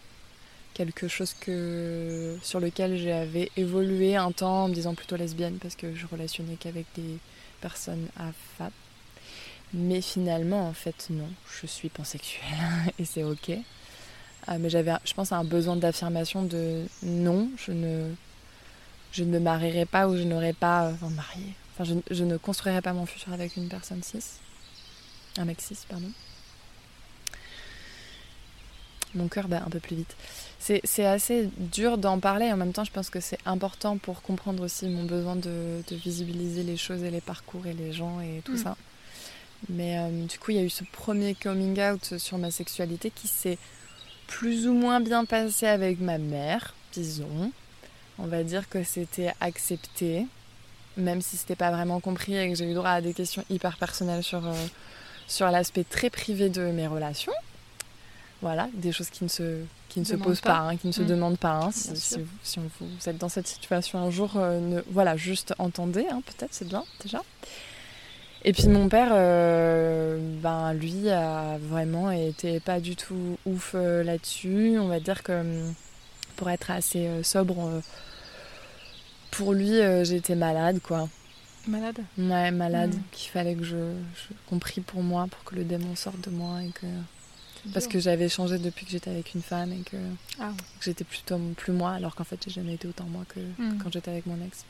[0.74, 5.76] Quelque chose que, sur lequel j'avais évolué un temps en me disant plutôt lesbienne parce
[5.76, 7.18] que je relationnais qu'avec des
[7.60, 8.72] personnes AFAP.
[9.72, 11.28] Mais finalement, en fait, non,
[11.60, 12.44] je suis pansexuelle
[12.98, 13.50] et c'est ok.
[13.50, 18.12] Euh, mais j'avais, je pense, un besoin d'affirmation de non, je ne,
[19.12, 20.86] je ne me marierai pas ou je n'aurai pas.
[20.88, 21.54] euh, Enfin, mariée.
[21.78, 24.22] Enfin, je ne construirai pas mon futur avec une personne cis.
[25.38, 26.10] Un mec cis, pardon.
[29.14, 30.16] Mon cœur bat un peu plus vite.
[30.58, 32.50] C'est, assez dur d'en parler.
[32.52, 35.94] En même temps, je pense que c'est important pour comprendre aussi mon besoin de, de
[35.96, 38.58] visibiliser les choses et les parcours et les gens et tout Mm.
[38.58, 38.76] ça.
[39.68, 43.10] Mais euh, du coup, il y a eu ce premier coming out sur ma sexualité
[43.10, 43.58] qui s'est
[44.26, 47.52] plus ou moins bien passé avec ma mère, disons.
[48.18, 50.26] On va dire que c'était accepté,
[50.96, 53.76] même si c'était pas vraiment compris et que j'ai eu droit à des questions hyper
[53.76, 54.52] personnelles sur, euh,
[55.28, 57.32] sur l'aspect très privé de mes relations.
[58.44, 60.50] Voilà, des choses qui ne se, qui ne se posent pas.
[60.50, 61.06] pas, hein, qui ne se Mm.
[61.06, 61.54] demandent pas.
[61.64, 61.70] hein.
[61.72, 65.54] Si, vous, si on- vous êtes dans cette situation un jour, euh, ne- voilà, juste
[65.58, 67.22] entendez, hein, peut-être, c'est bien déjà.
[68.44, 74.04] Et puis mon père, euh, ben lui a vraiment été pas du tout ouf euh,
[74.04, 74.76] là-dessus.
[74.78, 75.42] On va dire que
[76.36, 77.80] pour être assez sobre,
[79.30, 81.08] pour lui j'étais malade quoi.
[81.66, 82.00] Malade?
[82.18, 82.94] Ouais, malade.
[82.94, 83.00] Mm.
[83.12, 83.76] Qu'il fallait que je,
[84.14, 86.86] je compris pour moi, pour que le démon sorte de moi et que
[87.72, 89.96] parce que j'avais changé depuis que j'étais avec une femme et que,
[90.40, 93.40] Ah, que j'étais plutôt plus moi, alors qu'en fait j'ai jamais été autant moi que
[93.40, 93.78] Mm.
[93.82, 94.64] quand j'étais avec mon ex.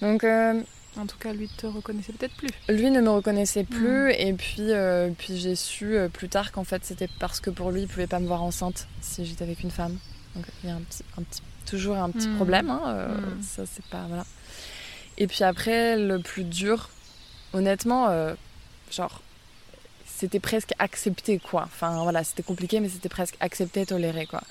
[0.00, 0.60] Donc euh,
[0.98, 2.48] en tout cas, lui te reconnaissait peut-être plus.
[2.70, 4.14] lui ne me reconnaissait plus Mm.
[4.18, 7.70] et puis, euh, puis j'ai su euh, plus tard qu'en fait c'était parce que pour
[7.70, 9.98] lui il pouvait pas me voir enceinte si j'étais avec une femme.
[10.34, 12.36] Donc il y a un petit, un petit, toujours un petit Mm.
[12.36, 14.24] problème, hein, euh, ça c'est pas voilà.
[15.18, 16.90] Et puis après le plus dur,
[17.52, 18.34] honnêtement, euh,
[18.90, 19.22] genre
[20.16, 21.62] c'était presque accepté quoi.
[21.64, 24.42] Enfin voilà c'était compliqué mais c'était presque accepté, toléré quoi.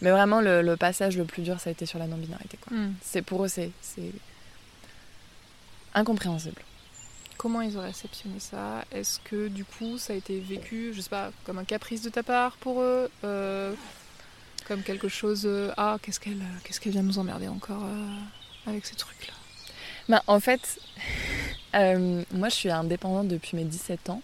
[0.00, 2.76] Mais vraiment le, le passage le plus dur ça a été sur la non-binarité quoi.
[2.76, 2.94] Mm.
[3.02, 3.70] C'est pour eux c'est
[5.94, 6.62] incompréhensible.
[7.36, 8.84] Comment ils ont réceptionné ça?
[8.92, 12.10] Est-ce que du coup ça a été vécu, je sais pas, comme un caprice de
[12.10, 13.74] ta part pour eux euh,
[14.68, 18.84] Comme quelque chose, euh, ah, qu'est-ce qu'elle qu'est-ce qu'elle vient nous emmerder encore euh, avec
[18.84, 19.32] ces trucs-là?
[20.08, 20.80] Bah, en fait,
[21.72, 24.22] moi je suis indépendante depuis mes 17 ans,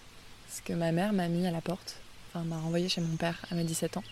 [0.57, 1.97] parce que ma mère m'a mis à la porte,
[2.33, 4.03] enfin m'a renvoyée chez mon père à mes 17 ans.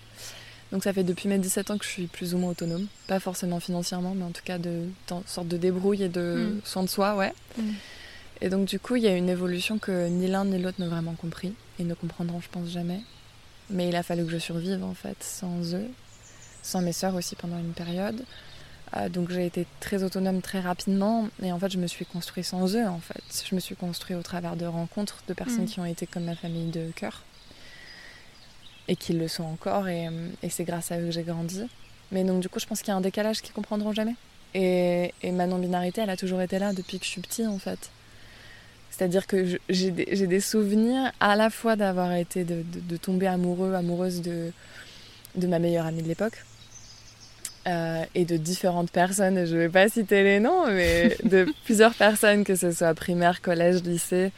[0.71, 3.19] Donc ça fait depuis mes 17 ans que je suis plus ou moins autonome, pas
[3.19, 4.83] forcément financièrement, mais en tout cas de
[5.25, 6.61] sorte de débrouille et de Mm.
[6.63, 7.33] soin de soi, ouais.
[7.57, 7.71] Mm.
[8.41, 10.89] Et donc du coup il y a une évolution que ni l'un ni l'autre n'ont
[10.89, 13.01] vraiment compris, et ne comprendront je pense jamais.
[13.71, 15.89] Mais il a fallu que je survive en fait sans eux,
[16.61, 18.23] sans mes sœurs aussi pendant une période.
[18.95, 22.45] Euh, donc j'ai été très autonome très rapidement et en fait je me suis construite
[22.45, 23.21] sans eux en fait.
[23.49, 25.67] Je me suis construite au travers de rencontres de personnes Mm.
[25.67, 27.23] qui ont été comme ma famille de cœur
[28.87, 30.07] et qui le sont encore et,
[30.43, 31.63] et c'est grâce à eux que j'ai grandi.
[32.11, 34.15] Mais donc du coup je pense qu'il y a un décalage qu'ils comprendront jamais.
[34.53, 37.57] Et, et ma non-binarité elle a toujours été là depuis que je suis petite en
[37.59, 37.89] fait.
[38.91, 43.73] C'est-à-dire que j'ai des, souvenirs à la fois d'avoir été de, de- de tomber amoureux,
[43.73, 44.53] amoureuse de,
[45.35, 46.45] de ma meilleure amie de l'époque
[47.67, 52.43] euh, et de différentes personnes, je vais pas citer les noms, mais de plusieurs personnes,
[52.43, 54.31] que ce soit primaire, collège, lycée,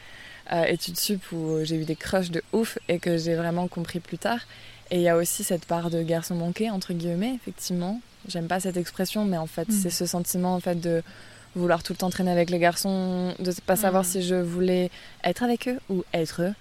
[0.52, 4.00] euh, études sup, où j'ai eu des crushs de ouf et que j'ai vraiment compris
[4.00, 4.40] plus tard.
[4.90, 8.00] Et il y a aussi cette part de garçon manqué, entre guillemets, effectivement.
[8.28, 9.72] J'aime pas cette expression, mais en fait, Mm.
[9.72, 11.02] c'est ce sentiment en fait de
[11.54, 14.06] vouloir tout le temps traîner avec les garçons, de pas savoir Mm.
[14.06, 14.90] si je voulais
[15.24, 16.54] être avec eux ou être eux.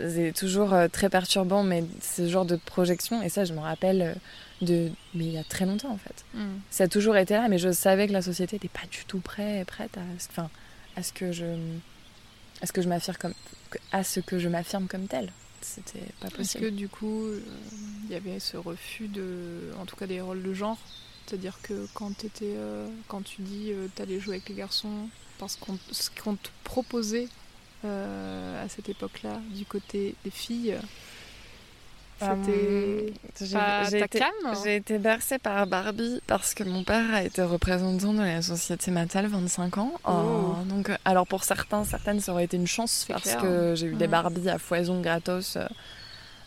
[0.00, 4.14] C'est toujours euh, très perturbant, mais ce genre de projection, et ça, je me rappelle
[4.62, 4.90] de.
[5.14, 6.24] Mais il y a très longtemps, en fait.
[6.34, 6.58] Mm.
[6.70, 9.20] Ça a toujours été là, mais je savais que la société n'était pas du tout
[9.20, 10.50] prête, prête à, ce- enfin,
[10.96, 11.44] à ce que je.
[12.62, 13.34] à ce que je m'affirme comme.
[13.92, 15.32] à ce que je m'affirme comme telle.
[15.62, 16.64] C'était pas Est-ce possible.
[16.64, 17.40] que du coup, euh,
[18.06, 20.78] il y avait ce refus de, en tout cas des rôles de genre?
[21.26, 25.56] C'est-à-dire que quand, t'étais, euh, quand tu dis euh, t'allais jouer avec les garçons, parce
[25.56, 27.28] qu'on ce qu'on te proposait
[27.84, 30.76] euh, à cette époque-là du côté des filles,
[32.20, 33.84] c'était Euh, j'ai- pas
[34.62, 38.90] j'ai été- bercée par Barbie parce que mon père a été représentant de la société
[38.90, 39.92] Mattel 25 ans.
[40.04, 40.10] Oh.
[40.10, 43.38] Euh, donc, euh, alors pour certains, certaines, ça aurait été une chance parce clair.
[43.38, 44.06] que j'ai eu des.
[44.06, 45.66] Barbies à foison gratos, euh,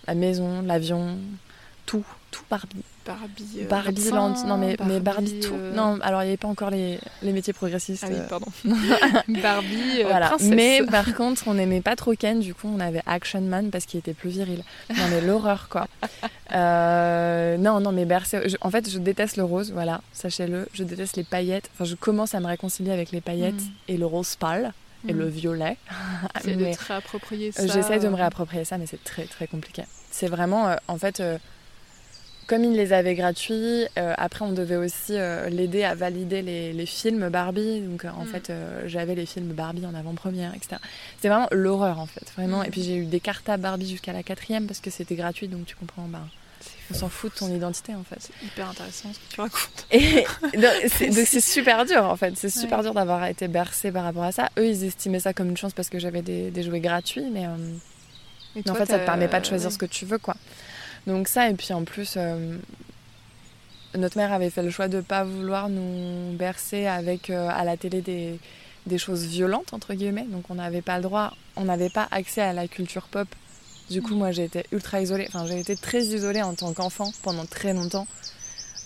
[0.07, 1.17] la maison, l'avion,
[1.85, 2.83] tout, tout Barbie.
[3.05, 5.53] Barbie, euh, Barbie, médecin, Land- non mais mais Barbie tout.
[5.53, 8.05] euh, Non, alors il n'y avait pas encore les, les métiers progressistes.
[8.07, 8.45] Ah oui, euh, pardon.
[9.27, 10.27] Barbie, euh, voilà.
[10.27, 10.49] princesse.
[10.49, 13.85] Mais par contre, on n'aimait pas trop Ken, du coup, on avait Action Man parce
[13.85, 14.63] qu'il était plus viril.
[14.89, 15.87] Non, mais l'horreur, quoi.
[16.53, 20.67] Euh, non, non, mais je- en fait, je déteste le rose, voilà, sachez-le.
[20.73, 21.69] Je déteste les paillettes.
[21.73, 23.71] Enfin, je commence à me réconcilier avec les paillettes Mm.
[23.87, 24.71] et le rose pâle
[25.07, 25.17] et Mm.
[25.17, 25.77] le violet.
[26.41, 27.65] C'est Mais, de te réapproprier ça.
[27.65, 29.83] J'essaie de me réapproprier ça, mais c'est très, très compliqué.
[30.11, 31.21] C'est vraiment, en fait.
[32.47, 36.73] Comme il les avait gratuits, euh, après on devait aussi euh, l'aider à valider les,
[36.73, 37.81] les films Barbie.
[37.81, 38.27] Donc euh, en Mm.
[38.27, 38.51] fait,
[38.85, 40.77] j'avais les films Barbie en avant-première, etc.
[41.15, 42.59] C'était vraiment l'horreur en fait, vraiment.
[42.61, 42.65] Mm.
[42.65, 45.47] Et puis j'ai eu des cartes à Barbie jusqu'à la quatrième parce que c'était gratuit,
[45.47, 46.21] donc tu comprends, bah,
[46.91, 48.17] on s'en fout de ton identité en fait.
[48.19, 49.87] C'est hyper intéressant ce que tu racontes.
[49.91, 50.23] Et
[50.57, 52.83] donc c'est super dur en fait, c'est super Ouais.
[52.85, 54.49] dur d'avoir été bercé par rapport à ça.
[54.57, 57.47] Eux ils estimaient ça comme une chance parce que j'avais des, des jouets gratuits, mais
[57.47, 59.73] en fait, ça te permet pas de choisir ouais.
[59.73, 60.35] ce que tu veux, quoi.
[61.07, 62.57] Donc ça, et puis en plus, euh,
[63.95, 67.77] notre mère avait fait le choix de pas vouloir nous bercer avec euh, à la
[67.77, 68.39] télé des,
[68.85, 70.25] des choses violentes, entre guillemets.
[70.29, 73.27] Donc on n'avait pas le droit, on n'avait pas accès à la culture pop.
[73.89, 75.25] Du coup, moi, j'ai été ultra isolée.
[75.27, 78.07] Enfin, j'ai été très isolée en tant qu'enfant pendant très longtemps.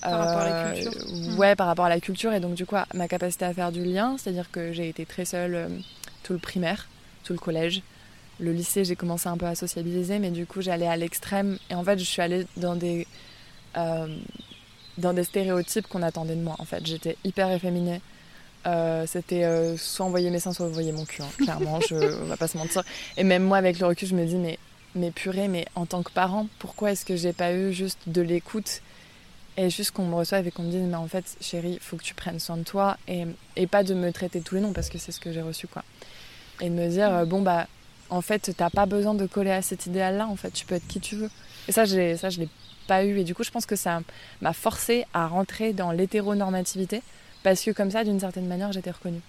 [0.01, 1.37] Par rapport à la Euh, culture.
[1.37, 2.33] Ouais, par rapport à la culture.
[2.33, 5.23] Et donc, du coup, ma capacité à faire du lien, c'est-à-dire que j'ai été très
[5.25, 5.69] seule
[6.23, 6.87] tout le primaire,
[7.23, 7.83] tout le collège.
[8.39, 11.57] Le lycée, j'ai commencé un peu à sociabiliser, mais du coup, j'allais à l'extrême.
[11.69, 13.07] Et en fait, je suis allée dans des,
[13.77, 14.07] euh,
[14.97, 16.55] dans des stéréotypes qu'on attendait de moi.
[16.59, 18.01] En fait, j'étais hyper efféminée.
[18.67, 21.21] Euh, c'était euh, soit envoyer mes seins, soit envoyer mon cul.
[21.23, 21.29] hein.
[21.37, 22.83] Clairement, je on va pas se mentir.
[23.15, 24.59] Et même moi, avec le recul, je me dis, mais,
[24.93, 28.21] mais purée, mais en tant que parent, pourquoi est-ce que j'ai pas eu juste de
[28.21, 28.81] l'écoute
[29.59, 32.03] et juste qu'on me reçoive et qu'on me dise, mais en fait, chérie, faut que
[32.03, 33.23] tu prennes soin de toi et,
[33.55, 35.65] et pas de me traiter tous les noms parce que c'est ce que j'ai reçu,
[35.67, 35.83] quoi.
[36.61, 37.67] Et de me dire, bon, bah,
[38.09, 40.87] en fait, t'as pas besoin de coller à cet idéal-là, en fait, tu peux être
[40.87, 41.29] qui tu veux.
[41.67, 42.49] Et ça, j'ai, ça je l'ai
[42.87, 43.19] pas eu.
[43.19, 44.01] Et du coup, je pense que ça
[44.41, 47.01] m'a forcé à rentrer dans l'hétéronormativité
[47.43, 49.21] parce que comme ça, d'une certaine manière, j'étais reconnue.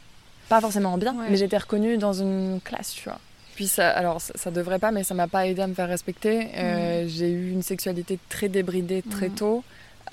[0.48, 1.26] Pas forcément en bien, Ouais.
[1.30, 3.18] mais j'étais reconnue dans une classe, tu vois.
[3.54, 5.88] Puis ça, alors ça, ça devrait pas, mais ça m'a pas aidé à me faire
[5.88, 6.48] respecter.
[6.56, 9.64] Euh, J'ai eu une sexualité très débridée très tôt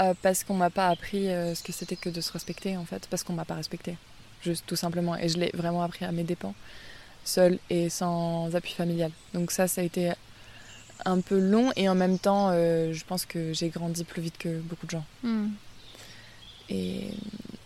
[0.01, 2.86] euh, parce qu'on m'a pas appris euh, ce que c'était que de se respecter en
[2.86, 3.97] fait, parce qu'on m'a pas respecté,
[4.43, 5.15] juste tout simplement.
[5.15, 6.56] Et je l'ai vraiment appris à mes dépens,
[7.25, 9.11] seule et sans appui familial.
[9.33, 10.13] Donc ça, ça a été
[11.05, 14.38] un peu long et en même temps, euh, je pense que j'ai grandi plus vite
[14.38, 15.05] que beaucoup de gens.
[15.23, 15.49] Hmm.
[16.69, 17.09] Et,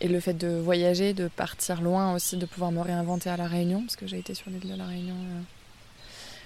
[0.02, 3.48] et le fait de voyager, de partir loin aussi, de pouvoir me réinventer à La
[3.48, 5.42] Réunion, parce que j'ai été sur l'île de La Réunion euh,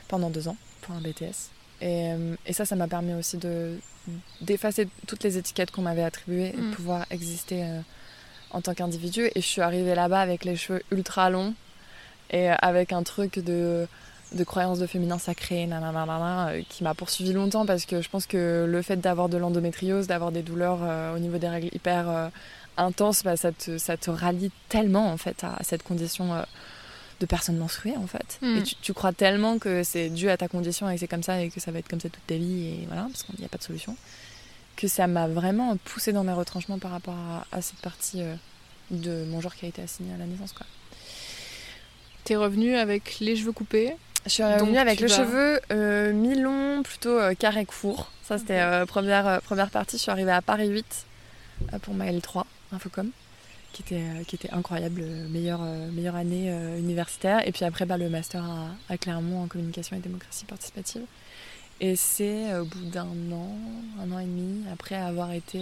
[0.08, 1.50] pendant deux ans pour un BTS.
[1.82, 3.78] Et, euh, et ça, ça m'a permis aussi de
[4.42, 6.72] d'effacer toutes les étiquettes qu'on m'avait attribuées et Mm.
[6.72, 7.80] de pouvoir exister euh,
[8.52, 9.28] en tant qu'individu.
[9.34, 11.54] Et je suis arrivée là-bas avec les cheveux ultra longs
[12.34, 13.88] et avec un truc de
[14.34, 18.26] de croyance de féminin sacré, nanana, euh, qui m'a poursuivi longtemps parce que je pense
[18.26, 22.10] que le fait d'avoir de l'endométriose, d'avoir des douleurs euh, au niveau des règles hyper
[22.10, 22.30] euh,
[22.78, 26.42] intenses, bah, ça, te, ça te rallie tellement en fait à, cette condition euh,
[27.20, 28.40] de personne menstruée en fait.
[28.42, 28.58] Mm.
[28.58, 31.24] Et tu, tu crois tellement que c'est dû à ta condition et que c'est comme
[31.24, 33.36] ça et que ça va être comme ça toute ta vie et voilà, parce qu'il
[33.40, 33.96] n'y a pas de solution,
[34.76, 38.24] que ça m'a vraiment poussé dans mes retranchements par rapport à, à cette partie
[38.90, 40.66] de mon genre qui a été assignée à la naissance quoi.
[42.24, 43.96] T'es revenu avec les cheveux coupés.
[44.26, 48.10] Je suis revenue avec tu le vas- cheveu euh, mi-long, plutôt euh, carré court.
[48.24, 49.98] Ça, c'était euh, première, euh, première partie.
[49.98, 50.86] Je suis arrivée à Paris 8
[51.74, 53.10] euh, pour ma L3, Infocom,
[53.74, 55.60] qui était, qui était incroyable, meilleure,
[55.92, 57.46] meilleure année universitaire.
[57.46, 61.02] Et puis après, bah, le master à, à Clermont en communication et démocratie participative.
[61.82, 63.58] Et c'est au bout d'un an,
[64.02, 65.60] un an et demi, après avoir été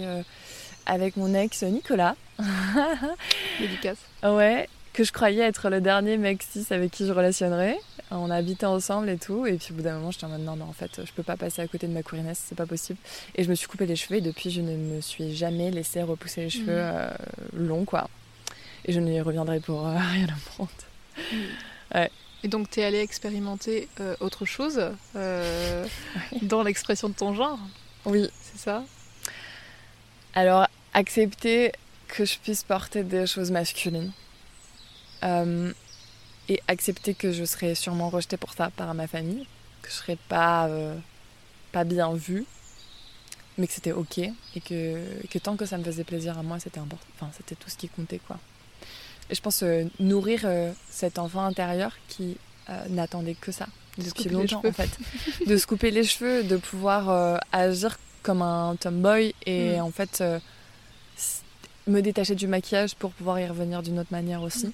[0.86, 2.14] avec mon ex Nicolas,
[3.58, 3.98] Dédicace.
[4.22, 7.78] Ouais, que je croyais être le dernier mec cis avec qui je relationnerais.
[8.10, 9.46] On habitait ensemble et tout.
[9.46, 11.22] Et puis au bout d'un moment, j'étais en mode non, mais en fait, je peux
[11.22, 12.98] pas passer à côté de ma queerness, c'est pas possible.
[13.34, 16.02] Et je me suis coupé les cheveux et depuis, je ne me suis jamais laissé
[16.02, 16.92] repousser les cheveux Mhm.
[16.94, 17.10] euh,
[17.54, 18.10] longs, quoi.
[18.84, 20.26] et je n'y reviendrai pour euh, rien
[20.58, 22.08] au monde.
[22.44, 24.82] Et donc, tu es allé expérimenter euh, autre chose
[26.42, 27.58] dans l'expression de ton genre?
[28.04, 28.28] Oui.
[28.42, 28.84] C'est ça?
[30.34, 31.72] Alors, accepter
[32.08, 34.10] que je puisse porter des choses masculines.
[35.24, 35.72] Euh,
[36.48, 39.46] et accepter que je serai sûrement rejetée pour ça par ma famille,
[39.80, 40.96] que je serai pas, euh,
[41.70, 42.44] pas bien vue,
[43.56, 44.98] mais que c'était ok et que,
[45.30, 47.06] que tant que ça me faisait plaisir à moi, c'était important.
[47.14, 48.38] Enfin, c'était tout ce qui comptait quoi.
[49.30, 50.44] Et je pense euh, nourrir
[50.90, 52.36] cet enfant intérieur qui
[52.90, 53.66] n'attendait que ça
[53.98, 54.90] De depuis longtemps en fait,
[55.46, 59.80] de se couper les cheveux, de pouvoir agir comme un tomboy et Mm.
[59.82, 60.22] en fait
[61.86, 64.72] me détacher du maquillage pour pouvoir y revenir d'une autre manière aussi, Mm.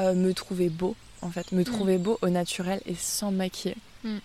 [0.00, 3.76] Euh, me trouver beau en fait, me trouver beau au naturel et sans maquiller.
[4.04, 4.16] Mm.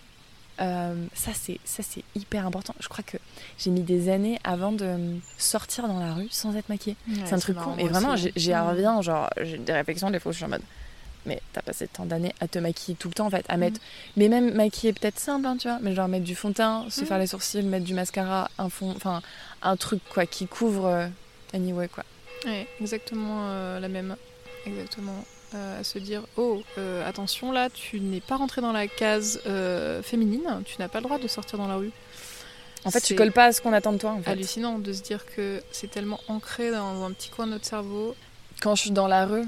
[0.58, 2.74] Euh, ça c'est ça c'est hyper important.
[2.80, 3.18] Je crois que
[3.58, 4.96] j'ai mis des années avant de
[5.36, 6.96] sortir dans la rue sans être maquillée.
[7.26, 8.68] c'est un truc con, mais vraiment j'ai- j'y Mm.
[8.70, 10.62] reviens genre j'ai des réflexions des fois je suis en mode
[11.26, 13.80] mais t'as passé tant d'années à te maquiller tout le temps en fait, à mettre
[14.16, 16.86] mais même maquiller peut-être simple hein, tu vois, mais genre mettre du fond de teint,
[16.88, 17.06] se Mm.
[17.06, 19.20] faire les sourcils, mettre du mascara, un fond, enfin
[19.60, 21.06] un truc quoi qui couvre euh,
[21.52, 22.04] anyway quoi.
[22.46, 24.16] Ouais, exactement euh, la même.
[24.64, 25.22] Exactement.
[25.54, 29.40] Euh, à se dire oh euh, attention là tu n'es pas rentré dans la case
[29.46, 31.92] euh, féminine tu n'as pas le droit de sortir dans la rue
[32.84, 34.30] En fait, tu colles pas à ce qu'on attend de toi en fait.
[34.32, 38.16] hallucinant de se dire que c'est tellement ancré dans un petit coin de notre cerveau
[38.60, 39.44] Quand je suis dans la rue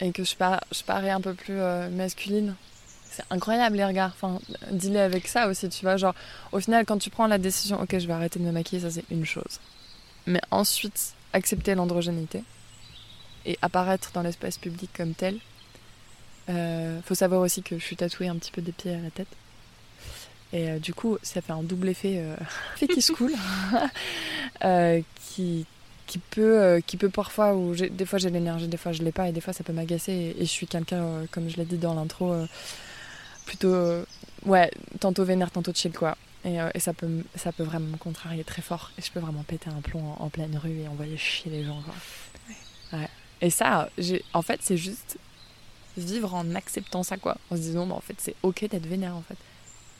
[0.00, 2.56] et que je, par- je parais un peu plus euh, masculine,
[3.08, 4.10] c'est incroyable les regards.
[4.14, 4.40] Enfin,
[4.72, 5.96] dealer avec ça aussi, tu vois.
[5.96, 6.14] Genre,
[6.52, 8.90] au final, quand tu prends la décision, ok, je vais arrêter de me maquiller, ça
[8.90, 9.60] c'est une chose.
[10.26, 12.42] Mais ensuite, accepter l'androgénité
[13.46, 15.38] et apparaître dans l'espace public comme tel.
[16.48, 19.10] Euh, faut savoir aussi que je suis tatouée un petit peu des pieds à la
[19.10, 19.28] tête.
[20.52, 22.36] Et euh, du coup, ça fait un double effet, euh,
[22.76, 23.34] effet qui se coule,
[24.64, 25.66] euh, qui,
[26.06, 29.12] qui, peut, euh, qui peut parfois, où des fois j'ai l'énergie, des fois je l'ai
[29.12, 30.12] pas, et des fois ça peut m'agacer.
[30.12, 32.34] Et, et je suis quelqu'un, comme je l'ai dit dans l'intro,
[33.44, 34.04] plutôt,
[34.44, 36.16] ouais, tantôt vénère, tantôt chill, quoi.
[36.44, 38.92] Et, et ça, peut, ça peut vraiment me contrarier très fort.
[38.98, 41.64] Et je peux vraiment péter un plomb en, en pleine rue et envoyer chier les
[41.64, 41.94] gens, quoi.
[43.00, 43.08] Ouais.
[43.42, 45.18] Et ça, j'ai- en fait, c'est juste
[45.96, 47.36] vivre en acceptant ça, quoi.
[47.50, 49.36] En se disant, bah, en fait, c'est ok d'être vénère, en fait.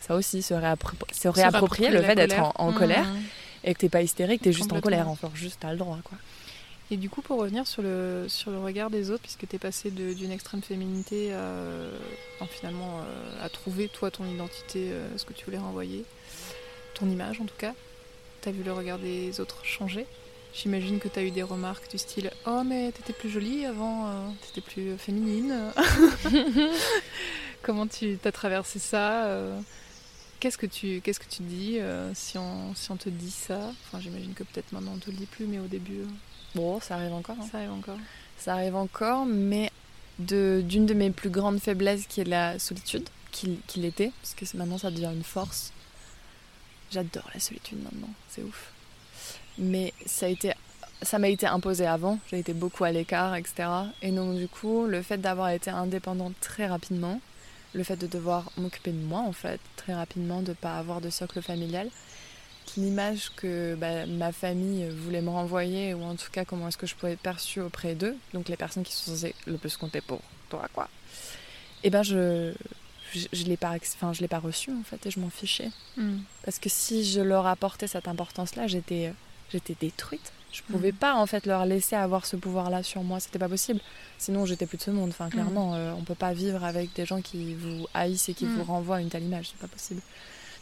[0.00, 2.74] Ça aussi, se, réappro- se réapproprier le fait d'être en, en Mmh.
[2.74, 3.06] colère
[3.64, 6.18] et que t'es pas hystérique, t'es juste en colère, enfin, juste t'as le droit, quoi.
[6.90, 9.58] Et du coup, pour revenir sur le, sur le regard des autres, puisque tu es
[9.58, 11.50] passé de- d'une extrême féminité à,
[12.36, 16.04] enfin, finalement euh, à trouver toi ton identité, euh, ce que tu voulais renvoyer,
[16.94, 17.74] ton image en tout cas,
[18.42, 20.06] tu as vu le regard des autres changer?
[20.56, 24.06] J'imagine que tu as eu des remarques du style Oh, mais t'étais plus jolie avant,
[24.08, 25.54] euh, t'étais plus féminine.
[27.62, 29.60] Comment tu as traversé ça euh,
[30.40, 33.70] Qu'est-ce que tu qu'est-ce que tu dis euh, si, on, si on te dit ça?
[33.86, 36.06] Enfin, j'imagine que peut-être maintenant on te le dit plus, mais au début, euh,
[36.54, 37.36] Bon, ça arrive encore.
[37.40, 37.48] hein.
[37.50, 37.98] ça arrive encore.
[38.38, 39.70] Ça arrive encore, mais
[40.18, 44.34] de- d'une de, mes plus grandes faiblesses qui est la solitude, qui, qui l'était, parce
[44.34, 45.72] que maintenant ça devient une force.
[46.92, 48.72] J'adore la solitude maintenant, c'est ouf.
[49.58, 50.52] Mais ça a été,
[51.02, 53.68] ça m'a été imposé avant, j'ai été beaucoup à l'écart, etc.
[54.02, 57.20] Et donc du coup, le fait d'avoir été indépendante très rapidement,
[57.74, 61.10] le fait de devoir m'occuper de moi en fait très rapidement, de pas avoir de
[61.10, 61.88] socle familial,
[62.76, 66.86] l'image que bah, ma famille voulait me renvoyer, ou en tout cas comment est-ce que
[66.86, 70.00] je pouvais être perçue auprès d'eux, donc les personnes qui sont censées le plus compter
[70.00, 70.88] pour toi, quoi.
[71.84, 72.52] Et ben je
[73.14, 75.70] je, je l'ai pas enfin je l'ai pas reçu en fait et je m'en fichais
[75.96, 76.18] Mm.
[76.44, 79.12] parce que si je leur apportais cette importance là j'étais
[79.52, 80.32] j'étais détruite.
[80.52, 80.96] Je pouvais Mhm.
[80.98, 83.20] pas en fait leur laisser avoir ce pouvoir là sur moi.
[83.20, 83.80] C'était pas possible.
[84.18, 85.10] Sinon j'étais plus de ce monde.
[85.10, 88.46] Enfin clairement euh, on peut pas vivre avec des gens qui vous haïssent et qui
[88.46, 89.48] vous renvoient une telle image.
[89.50, 90.00] C'est pas possible.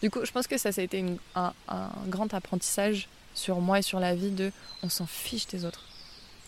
[0.03, 3.61] Du coup je pense que ça ça a été une- un, un grand apprentissage sur
[3.61, 4.51] moi et sur la vie de
[4.83, 5.85] on s'en fiche des autres.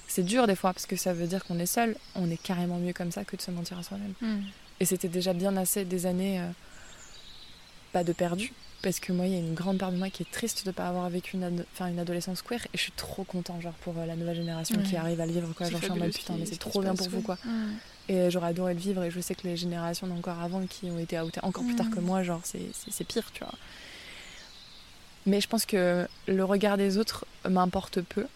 [0.09, 1.96] C'est dur des fois parce que ça veut dire qu'on est seul.
[2.16, 4.14] On est carrément mieux comme ça que de se mentir à soi-même.
[4.20, 4.44] Mm.
[4.81, 6.49] et c'était déjà bien assez des années euh,
[7.92, 8.53] pas de perdu.
[8.82, 10.70] Parce que moi, il y a une grande part de moi qui est triste de
[10.70, 12.60] ne pas avoir vécu une, enfin, une adolescence queer.
[12.66, 15.32] Et je suis trop content genre, pour euh, la nouvelle génération qui arrive à le
[15.32, 15.52] vivre.
[15.56, 15.68] Quoi.
[15.68, 17.22] Genre, je suis en mode putain, mais ce c'est trop bien pour vous.
[17.22, 17.38] quoi.
[18.08, 19.02] Et j'aurais adoré le vivre.
[19.02, 21.90] Et je sais que les générations d'encore avant qui ont été outées encore plus tard
[21.90, 23.54] que moi, genre, c'est pire, tu vois.
[25.24, 28.26] Mais je pense que le regard des autres m'importe peu.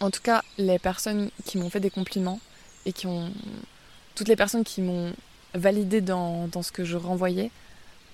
[0.00, 2.40] En tout cas, les personnes qui m'ont fait des compliments
[2.86, 3.30] et qui ont.
[4.16, 5.12] Toutes les personnes qui m'ont
[5.54, 7.50] validé dans, dans ce que je renvoyais,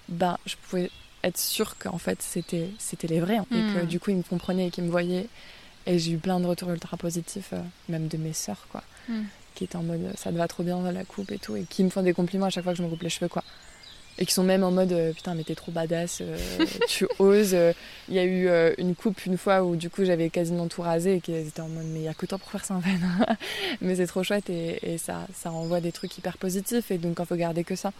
[0.08, 0.90] bah, je pouvais
[1.24, 3.86] être sûre qu'en fait c'était c'était les vrais hein, et que Mm.
[3.86, 5.28] du coup ils me comprenaient et qu'ils me voyaient.
[5.88, 9.22] Et j'ai eu plein de retours ultra positifs, euh, même de mes sœurs, quoi, Mm.
[9.54, 11.84] qui étaient en mode ça te va trop bien la coupe et tout, et qui
[11.84, 13.44] me font des compliments à chaque fois que je me coupe les cheveux, quoi.
[14.18, 16.38] et qui sont même en mode euh, putain mais t'es trop badass, euh,
[16.88, 17.52] tu oses.
[17.54, 17.72] euh.
[18.08, 20.80] Il y a eu euh, une coupe une fois où du coup j'avais quasiment tout
[20.82, 22.74] rasé et qu'ils étaient en mode mais il y a que toi pour faire ça
[22.74, 22.96] en fait.
[23.82, 27.16] mais c'est trop chouette et, et ça, ça renvoie des trucs hyper positifs et donc
[27.20, 27.92] il faut garder que ça.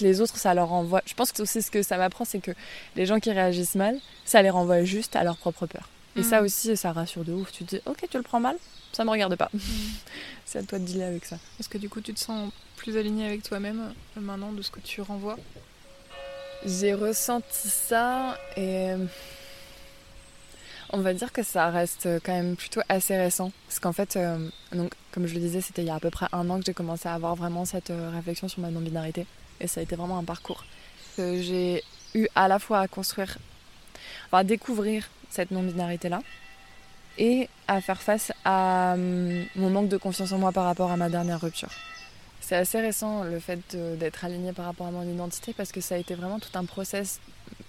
[0.00, 1.02] Les autres ça leur renvoie.
[1.06, 2.52] Je pense que aussi ce que ça m'apprend c'est que
[2.96, 5.88] les gens qui réagissent mal, ça les renvoie juste à leur propre peur.
[6.16, 6.24] Et Mm.
[6.24, 7.52] ça aussi ça rassure de ouf.
[7.52, 8.56] Tu te dis ok tu le prends mal,
[8.92, 9.50] ça me regarde pas.
[10.46, 11.36] c'est à toi de dealer avec ça.
[11.58, 14.70] Est-ce que du coup tu te sens plus aligné avec toi-même euh, maintenant de ce
[14.70, 15.36] que tu renvoies?
[16.66, 18.90] J'ai ressenti ça et
[20.92, 23.52] on va dire que ça reste quand même plutôt assez récent.
[23.68, 26.10] Parce qu'en fait, euh, donc, comme je le disais, c'était il y a à peu
[26.10, 29.24] près un an que j'ai commencé à avoir vraiment cette euh, réflexion sur ma non-binarité.
[29.60, 30.64] Et ça a été vraiment un parcours
[31.16, 31.82] que j'ai
[32.14, 33.38] eu à la fois à construire,
[34.32, 36.20] à découvrir cette non-binarité-là
[37.18, 40.96] et à faire face à hum, mon manque de confiance en moi par rapport à
[40.96, 41.70] ma dernière rupture.
[42.40, 45.94] C'est assez récent le fait d'être aligné par rapport à mon identité parce que ça
[45.94, 47.20] a été vraiment tout un process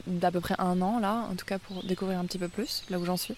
[0.08, 2.84] d'à peu près un an là, en tout cas pour découvrir un petit peu plus
[2.90, 3.36] là où j'en suis.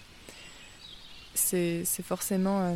[1.34, 2.74] C'est forcément euh,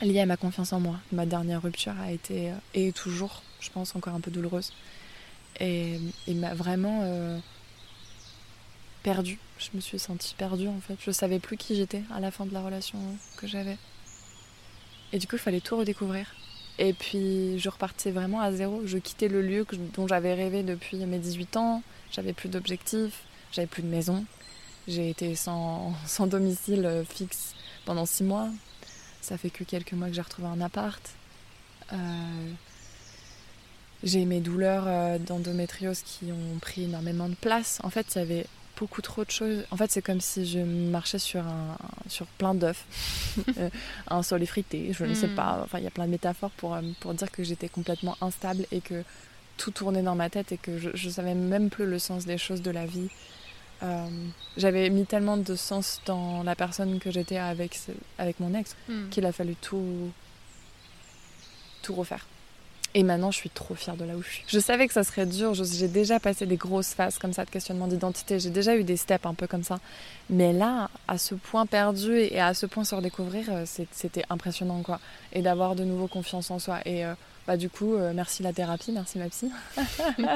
[0.00, 0.96] lié à ma confiance en moi.
[1.12, 4.72] Ma dernière rupture a été euh, et toujours, je pense, encore un peu douloureuse.
[5.60, 7.38] Et il m'a vraiment euh,
[9.02, 9.38] perdue.
[9.58, 10.96] Je me suis sentie perdue en fait.
[11.00, 12.98] Je savais plus qui j'étais à la fin de la relation
[13.36, 13.78] que j'avais.
[15.12, 16.34] Et du coup, il fallait tout redécouvrir.
[16.78, 18.82] Et puis, je repartais vraiment à zéro.
[18.84, 21.82] Je quittais le lieu dont j'avais rêvé depuis mes 18 ans.
[22.10, 24.24] J'avais plus d'objectifs, j'avais plus de maison.
[24.86, 27.54] J'ai été sans, sans domicile euh, fixe
[27.84, 28.48] pendant six mois.
[29.20, 31.02] Ça fait que quelques mois que j'ai retrouvé un appart.
[31.92, 32.52] Euh,
[34.06, 37.78] j'ai mes douleurs euh, d'endométriose qui ont pris énormément de place.
[37.84, 38.46] En fait, il y avait
[38.78, 39.64] beaucoup trop de choses.
[39.70, 41.76] En fait, c'est comme si je marchais sur, un,
[42.08, 42.84] sur plein d'œufs,
[43.58, 43.68] Euh,
[44.08, 45.34] un sol effrité, je ne sais Mm.
[45.34, 45.60] pas.
[45.64, 48.66] Enfin, il y a plein de métaphores pour, euh, pour dire que j'étais complètement instable
[48.72, 49.02] et que
[49.58, 52.38] tout tournait dans ma tête et que je, je savais même plus le sens des
[52.38, 53.08] choses de la vie.
[53.82, 54.06] Euh,
[54.56, 57.78] J'avais mis tellement de sens dans la personne que j'étais avec,
[58.18, 59.08] avec mon ex Hmm.
[59.10, 60.10] qu'il a fallu tout,
[61.82, 62.26] tout refaire.
[62.98, 64.44] Et maintenant, je suis trop fière de là où je suis.
[64.48, 65.52] Je savais que ça serait dur.
[65.52, 68.40] J'ai déjà passé des grosses phases comme ça de questionnement d'identité.
[68.40, 69.80] J'ai déjà eu des steps un peu comme ça.
[70.30, 74.80] Mais là, à ce point perdu et à ce point se redécouvrir, euh, c'était impressionnant,
[74.80, 74.98] quoi.
[75.34, 76.78] Et d'avoir de nouveau confiance en soi.
[76.86, 77.12] Et euh,
[77.46, 79.52] bah, du coup, euh, merci la thérapie, merci ma psy.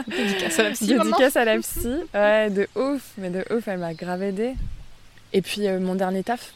[0.06, 0.86] Dédicace à la psy.
[0.86, 1.88] Dédicace à la psy.
[2.12, 3.12] Ouais, de ouf.
[3.16, 4.54] Mais de ouf, elle m'a grave aidée.
[5.32, 6.52] Et puis, euh, mon dernier taf,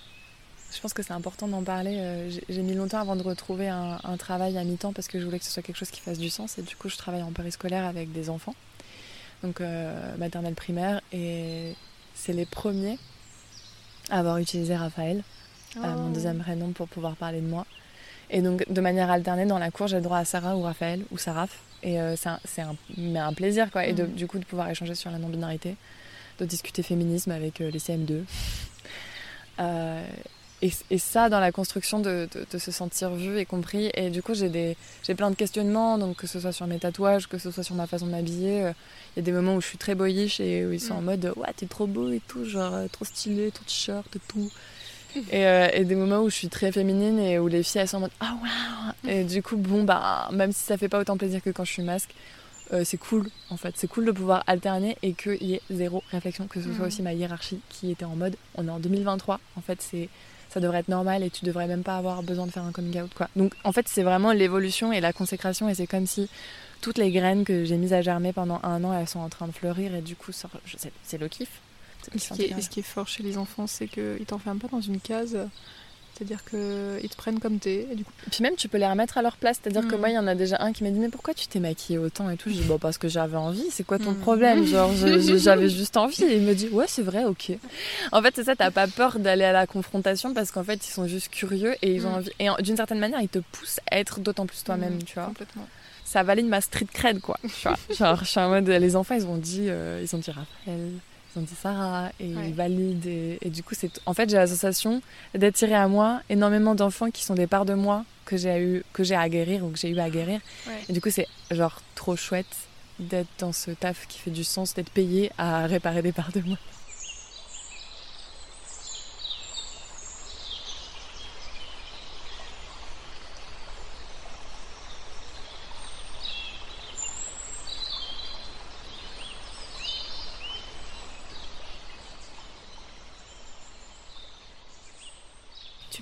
[0.75, 1.99] je pense que c'est important d'en parler.
[2.01, 5.25] Euh, j'ai- mis longtemps avant de retrouver un, un travail à mi-temps parce que je
[5.25, 6.59] voulais que ce soit quelque chose qui fasse du sens.
[6.59, 8.55] Et du coup, je travaille en périscolaire avec des enfants,
[9.43, 11.01] donc euh, maternelle primaire.
[11.13, 11.75] Et
[12.15, 12.99] c'est les premiers
[14.11, 15.23] à avoir utilisé Raphaël,
[15.77, 16.13] euh, mon Oh.
[16.13, 17.67] deuxième prénom, pour pouvoir parler de moi.
[18.31, 21.05] Et donc, de manière alternée, dans la cour, j'ai le droit à Sarah ou Raphaël
[21.11, 21.59] ou Saraf.
[21.83, 23.87] Et euh, c'est un, plaisir, quoi.
[23.87, 24.13] Et de- Mhm.
[24.15, 25.77] du coup, de pouvoir échanger sur la non-binarité,
[26.39, 28.25] de discuter féminisme avec les CM2.
[29.61, 30.03] Euh,
[30.65, 33.91] et, et ça, dans la construction de, de- de se sentir vu et compris.
[33.95, 36.79] Et du coup, j'ai des- j'ai plein de questionnements, donc que ce soit sur mes
[36.79, 38.65] tatouages, que ce soit sur ma façon de m'habiller.
[38.65, 38.73] euh,
[39.17, 40.99] Il y a des moments où je suis très boyish et où ils sont Mm.
[40.99, 44.21] en mode Ouais, t'es trop beau et tout, genre euh, trop stylé, ton t-shirt et
[44.27, 44.51] tout.
[45.31, 47.89] Et, euh, et des moments où je suis très féminine et où les filles elles
[47.89, 50.99] sont en mode Ah waouh Et du coup, bon, bah, même si ça fait pas
[50.99, 52.11] autant plaisir que quand je suis masque,
[52.73, 53.75] euh, c'est cool en fait.
[53.77, 56.87] C'est cool de pouvoir alterner et qu'il y ait zéro réflexion, que ce soit Mhm.
[56.89, 60.09] aussi ma hiérarchie qui était en mode On est en 2023, en fait, c'est
[60.55, 63.03] ça devrait être normal et tu devrais même pas avoir besoin de faire un coming
[63.03, 63.29] out quoi.
[63.35, 66.29] Donc en fait c'est vraiment l'évolution et la consécration et c'est comme si
[66.81, 69.49] toutes les graines que j'ai mises à germer pendant un an elles sont en train
[69.49, 71.49] de fleurir et du coup c'est le kiff.
[72.19, 74.83] Ce qui, est, ce qui est fort chez les enfants, c'est qu'ils t'enferment pas dans
[74.83, 75.39] une case.
[76.17, 77.89] C'est-à-dire qu'ils te prennent comme t'es.
[77.91, 79.99] Et du coup, Puis même tu peux les remettre à leur place, c'est-à-dire que Mm.
[79.99, 81.99] moi il y en a déjà un qui m'a dit mais pourquoi tu t'es maquillée
[81.99, 82.51] autant et tout?
[82.51, 84.17] Je dis bah parce que j'avais envie, c'est quoi ton Mm.
[84.21, 84.65] problème?
[84.65, 84.93] Genre
[85.39, 87.53] j'avais juste envie et il me dit ouais c'est vrai ok.
[88.13, 90.91] En fait c'est ça, t'as pas peur d'aller à la confrontation parce qu'en fait ils
[90.91, 92.15] sont juste curieux et ils ont Mm.
[92.15, 95.15] envie et en- d'une certaine manière ils te poussent à être d'autant plus toi-même, tu
[95.15, 95.27] vois.
[95.27, 95.67] Complètement.
[96.05, 97.37] ça valide ma street cred quoi.
[97.43, 97.77] Tu vois.
[97.97, 100.91] Genre je suis en mode les enfants ils ont dit euh, ils ont dit Raphaël,
[101.35, 102.49] ils ont dit Sarah et Ouais.
[102.49, 105.03] ils valident et, et du coup c'est en fait j'ai l'association
[105.35, 109.05] d'attirer à moi énormément d'enfants qui sont des parts de moi que j'ai eu que
[109.05, 110.73] j'ai à guérir ou que j'ai eu à guérir Ouais.
[110.89, 112.47] et du coup c'est genre trop chouette
[112.99, 116.41] d'être dans ce taf qui fait du sens d'être payé à réparer des parts de
[116.41, 116.57] moi.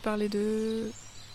[0.03, 0.91] Parlais de,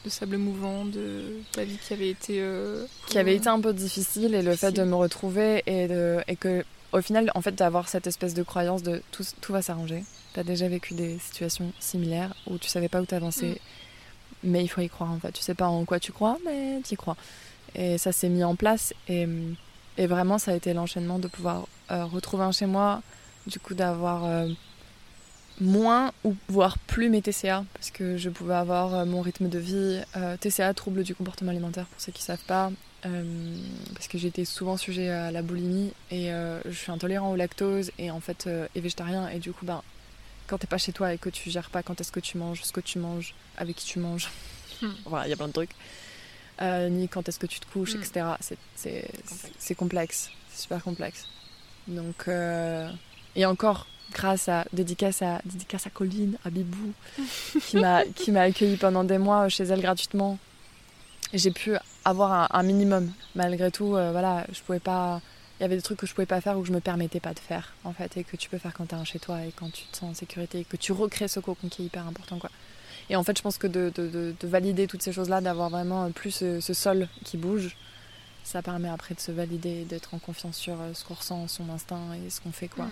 [0.06, 2.38] de sable mouvant, de ta vie qui avait été.
[2.40, 6.20] euh, qui avait été un peu difficile et le fait de me retrouver et, de,
[6.28, 6.64] et que
[6.94, 10.04] au final en fait d'avoir cette espèce de croyance de tout, tout va s'arranger.
[10.34, 13.60] T'as déjà vécu des situations similaires où tu savais pas où t'avancer
[14.44, 15.32] mais il faut y croire en fait.
[15.32, 17.18] Tu sais pas en quoi tu crois mais tu y crois.
[17.76, 19.28] Et ça s'est mis en place et,
[19.98, 23.02] et vraiment ça a été l'enchaînement de pouvoir euh, retrouver un chez moi
[23.48, 24.48] du coup d'avoir euh,
[25.60, 29.58] moins ou voire plus mes TCA parce que je pouvais avoir euh, mon rythme de
[29.60, 32.72] vie euh, TCA trouble du comportement alimentaire pour ceux qui savent pas
[33.06, 33.56] euh,
[33.94, 37.92] parce que j'étais souvent sujet à la boulimie et euh, je suis intolérant au lactose
[37.98, 39.82] et en fait et végétarien et du coup ben
[40.48, 42.62] quand t'es pas chez toi et que tu gères pas quand est-ce que tu manges
[42.64, 44.30] ce que tu manges avec qui tu manges
[44.82, 44.92] Hmm.
[45.06, 45.72] voilà il y a plein de trucs
[46.62, 48.02] ni quand est-ce que tu te couches Hmm.
[48.04, 48.26] etc
[48.76, 49.10] c'est
[49.58, 50.30] c'est complexe.
[50.52, 51.26] c'est super complexe
[51.88, 52.28] donc
[53.36, 56.94] et encore grâce à dédicace à dédicace à Colline à Bibou
[57.62, 60.38] qui m'a qui m'a accueilli pendant des mois chez elle gratuitement.
[61.34, 61.74] J'ai pu
[62.06, 63.12] avoir un, un minimum.
[63.36, 65.22] Malgré tout euh, voilà je pouvais pas
[65.60, 67.20] il y avait des trucs que je pouvais pas faire ou que je me permettais
[67.20, 69.44] pas de faire en fait et que tu peux faire quand t'es un chez toi
[69.44, 71.86] et quand tu te sens en sécurité et que tu recrées ce cocon qui est
[71.86, 72.52] hyper important quoi.
[73.10, 75.42] Et en fait je pense que de, de, de- de valider toutes ces choses là
[75.42, 77.76] d'avoir vraiment plus ce, ce sol qui bouge
[78.44, 81.70] ça permet après de se valider d'être en confiance sur euh, ce qu'on ressent son
[81.70, 82.86] instinct et ce qu'on fait quoi.
[82.86, 82.92] Mm.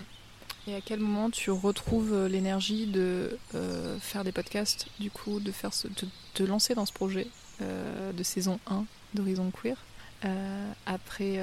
[0.68, 5.38] Et à quel moment tu retrouves euh, l'énergie de euh, faire des podcasts, du coup,
[5.38, 7.28] de faire ce, de te lancer dans ce projet
[7.62, 9.76] euh, de saison 1 d'Horizon Queer
[10.24, 11.38] euh, après,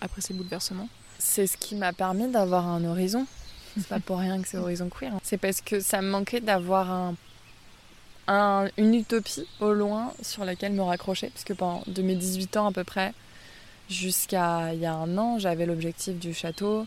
[0.00, 0.88] après ces bouleversements?
[1.18, 3.26] C'est ce qui m'a permis d'avoir un horizon.
[3.76, 5.12] C'est pas pour rien que c'est Horizon Queer.
[5.14, 5.20] hein.
[5.22, 7.14] C'est parce que ça me manquait d'avoir un,
[8.26, 11.28] un- une utopie au loin sur laquelle me raccrocher.
[11.28, 13.12] Parce que pendant de mes 18 ans à peu près
[13.90, 16.86] jusqu'à il y a un an, j'avais l'objectif du château,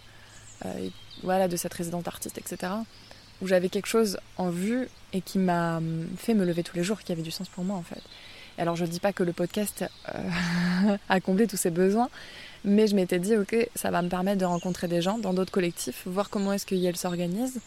[0.66, 0.90] euh,
[1.24, 2.74] voilà, de cette résidente artiste, etc.
[3.42, 6.84] Où j'avais quelque chose en vue et qui m'a hum, fait me lever tous les
[6.84, 8.02] jours, qui avait du sens pour moi en fait.
[8.58, 12.10] Alors je dis pas que le podcast euh, a comblé tous ces besoins,
[12.66, 15.52] mais je m'étais dit, ok, ça va me permettre de rencontrer des gens dans d'autres
[15.52, 17.62] collectifs, voir comment est-ce que s'organise,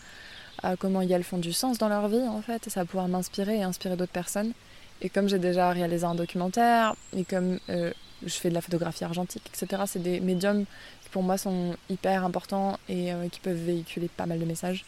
[0.64, 3.08] euh, comment Yale font du sens dans leur vie, en fait, et ça va pouvoir
[3.08, 4.52] m'inspirer et inspirer d'autres personnes.
[5.00, 7.90] Et comme j'ai déjà réalisé un documentaire, et comme euh,
[8.24, 10.66] je fais de la photographie argentique, etc., c'est des médiums
[11.12, 14.84] pour moi sont hyper importants et euh, qui peuvent véhiculer pas mal de messages.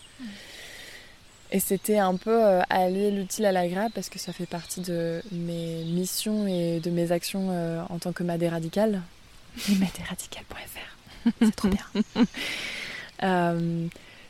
[1.52, 5.22] Et c'était un peu euh, allier l'utile à l'agréable parce que ça fait partie de
[5.30, 9.02] mes missions et de mes actions euh, en tant que madé radicale.
[9.68, 11.86] Madéradical.fr, c'est trop bien.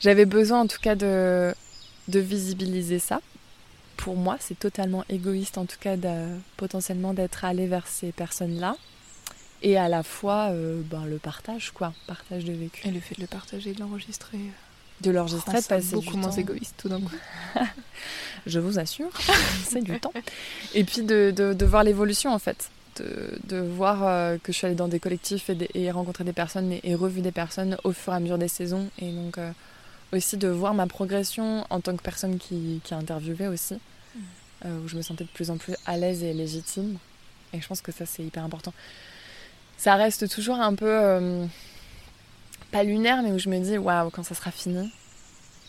[0.00, 1.54] J'avais besoin en tout cas de,
[2.08, 3.20] de visibiliser ça.
[3.96, 6.10] Pour moi, c'est totalement égoïste en tout cas de,
[6.56, 8.76] potentiellement d'être allé vers ces personnes-là.
[9.62, 12.86] Et à la fois euh, ben, le partage, quoi, partage de vécu.
[12.86, 14.38] Et le fait de le partager, de l'enregistrer,
[15.00, 16.36] De l'enregistrer, de passer beaucoup du moins temps.
[16.36, 17.14] égoïste tout d'un coup.
[18.46, 19.10] Je vous assure,
[19.64, 20.12] c'est du temps.
[20.74, 22.68] Et puis de, de, de voir l'évolution en fait.
[22.96, 26.22] De, de voir euh, que je suis allée dans des collectifs et, des- et rencontrer
[26.22, 28.88] des personnes et, et revu des personnes au fur et à mesure des saisons.
[29.00, 29.50] Et donc euh,
[30.12, 33.74] aussi de voir ma progression en tant que personne qui, qui a interviewé aussi.
[34.64, 36.98] euh, où je me sentais de plus en plus à l'aise et légitime.
[37.52, 38.72] Et je pense que ça c'est hyper important.
[39.76, 40.88] Ça reste toujours un peu...
[40.88, 41.46] euh,
[42.70, 44.90] pas lunaire, mais où je me dis, waouh, quand ça sera fini,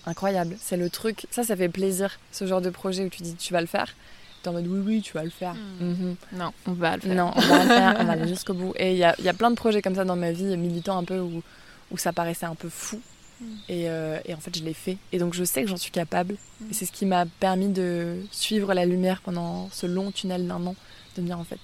[0.06, 0.58] incroyable.
[0.60, 3.54] C'est le truc, ça, ça fait plaisir, ce genre de projet où tu dis tu
[3.54, 3.94] vas le faire.
[4.42, 5.54] T'es en mode oui, oui, tu vas le faire.
[5.54, 5.86] Mm.
[5.86, 6.16] Mhm.
[6.34, 7.16] Non, on va le faire.
[7.16, 8.74] Non, on va le faire, on va aller jusqu'au bout.
[8.78, 10.98] Et il y a, y a plein de projets comme ça dans ma vie, militants
[10.98, 11.44] un peu, où,
[11.92, 13.02] où ça paraissait un peu fou.
[13.42, 13.46] Mm.
[13.70, 14.98] Et, euh, et en fait, je l'ai fait.
[15.12, 16.36] Et donc, je sais que j'en suis capable.
[16.62, 16.72] Mm.
[16.72, 20.66] Et c'est ce qui m'a permis de suivre la lumière pendant ce long tunnel d'un
[20.66, 20.76] an.
[21.16, 21.60] De me dire, en fait,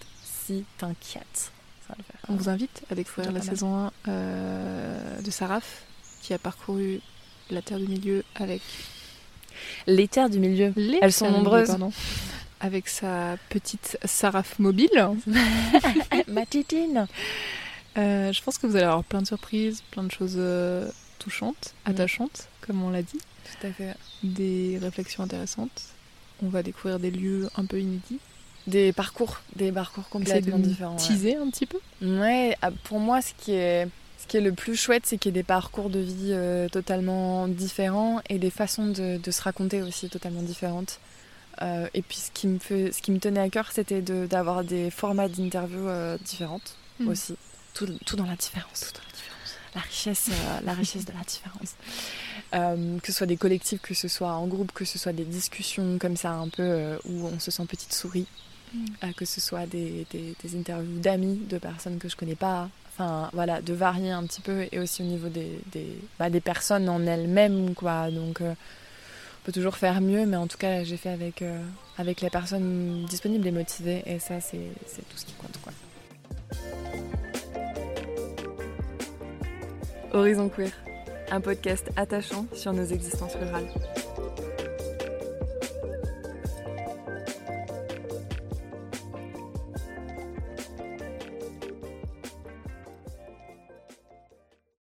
[0.46, 1.52] si t'inquiètes,
[1.98, 2.20] le faire.
[2.30, 5.84] On vous invite à découvrir la saison 1 euh, de Saraf,
[6.22, 7.00] qui a parcouru
[7.50, 8.62] la Terre du Milieu avec
[9.88, 10.72] Les terres du milieu.
[10.76, 11.68] les Elles sont nombreuses.
[11.68, 11.92] pardon,
[12.62, 14.90] avec sa petite Saraf mobile.
[16.28, 17.08] Ma titine
[17.98, 20.90] Euh, je pense que vous allez avoir plein de surprises, plein de choses euh,
[21.20, 21.90] touchantes, Mm.
[21.92, 23.20] attachantes, comme on l'a dit,
[23.60, 23.96] Tout à fait.
[24.24, 25.82] des réflexions intéressantes.
[26.42, 28.20] On va découvrir des lieux un peu inédits.
[28.72, 30.94] Des parcours, des parcours de complètement différents.
[30.98, 31.02] ouais.
[31.08, 31.80] teaser un petit peu.
[32.02, 35.30] Ouais, ah, pour moi, ce qui est, ce qui est le plus chouette, c'est qu'il
[35.30, 39.42] y ait des parcours de vie euh, totalement différents et des façons de, de se
[39.42, 41.00] raconter aussi totalement différentes.
[41.62, 44.26] Euh, et puis, ce qui me, fait, ce qui me tenait à cœur, c'était de-
[44.26, 47.08] d'avoir des formats d'interviews euh, différentes Mm.
[47.10, 47.36] aussi.
[47.74, 48.94] Tout, tout dans la différence.
[49.76, 51.76] La richesse, euh, la richesse de la différence.
[53.02, 55.98] Que ce soit des collectifs, que ce soit en groupe, que ce soit des discussions
[56.00, 58.28] comme ça, un peu où on se sent petite souris
[59.04, 60.06] euh, que ce soit des,
[60.56, 63.30] interviews d'amis, de personnes que je connais pas, enfin
[63.62, 65.60] de varier un petit peu et aussi au niveau des,
[66.20, 68.10] bah, personnes en elles-mêmes, quoi.
[68.12, 71.62] Donc euh, On peut toujours faire mieux, mais en tout cas, j'ai fait avec, euh,
[71.98, 75.58] avec les personnes disponibles et motivées, et ça, c'est c'est tout ce qui compte.
[75.62, 75.74] Quoi.
[80.14, 80.72] Horizon Queer,
[81.30, 83.70] un podcast attachant sur nos existences rurales.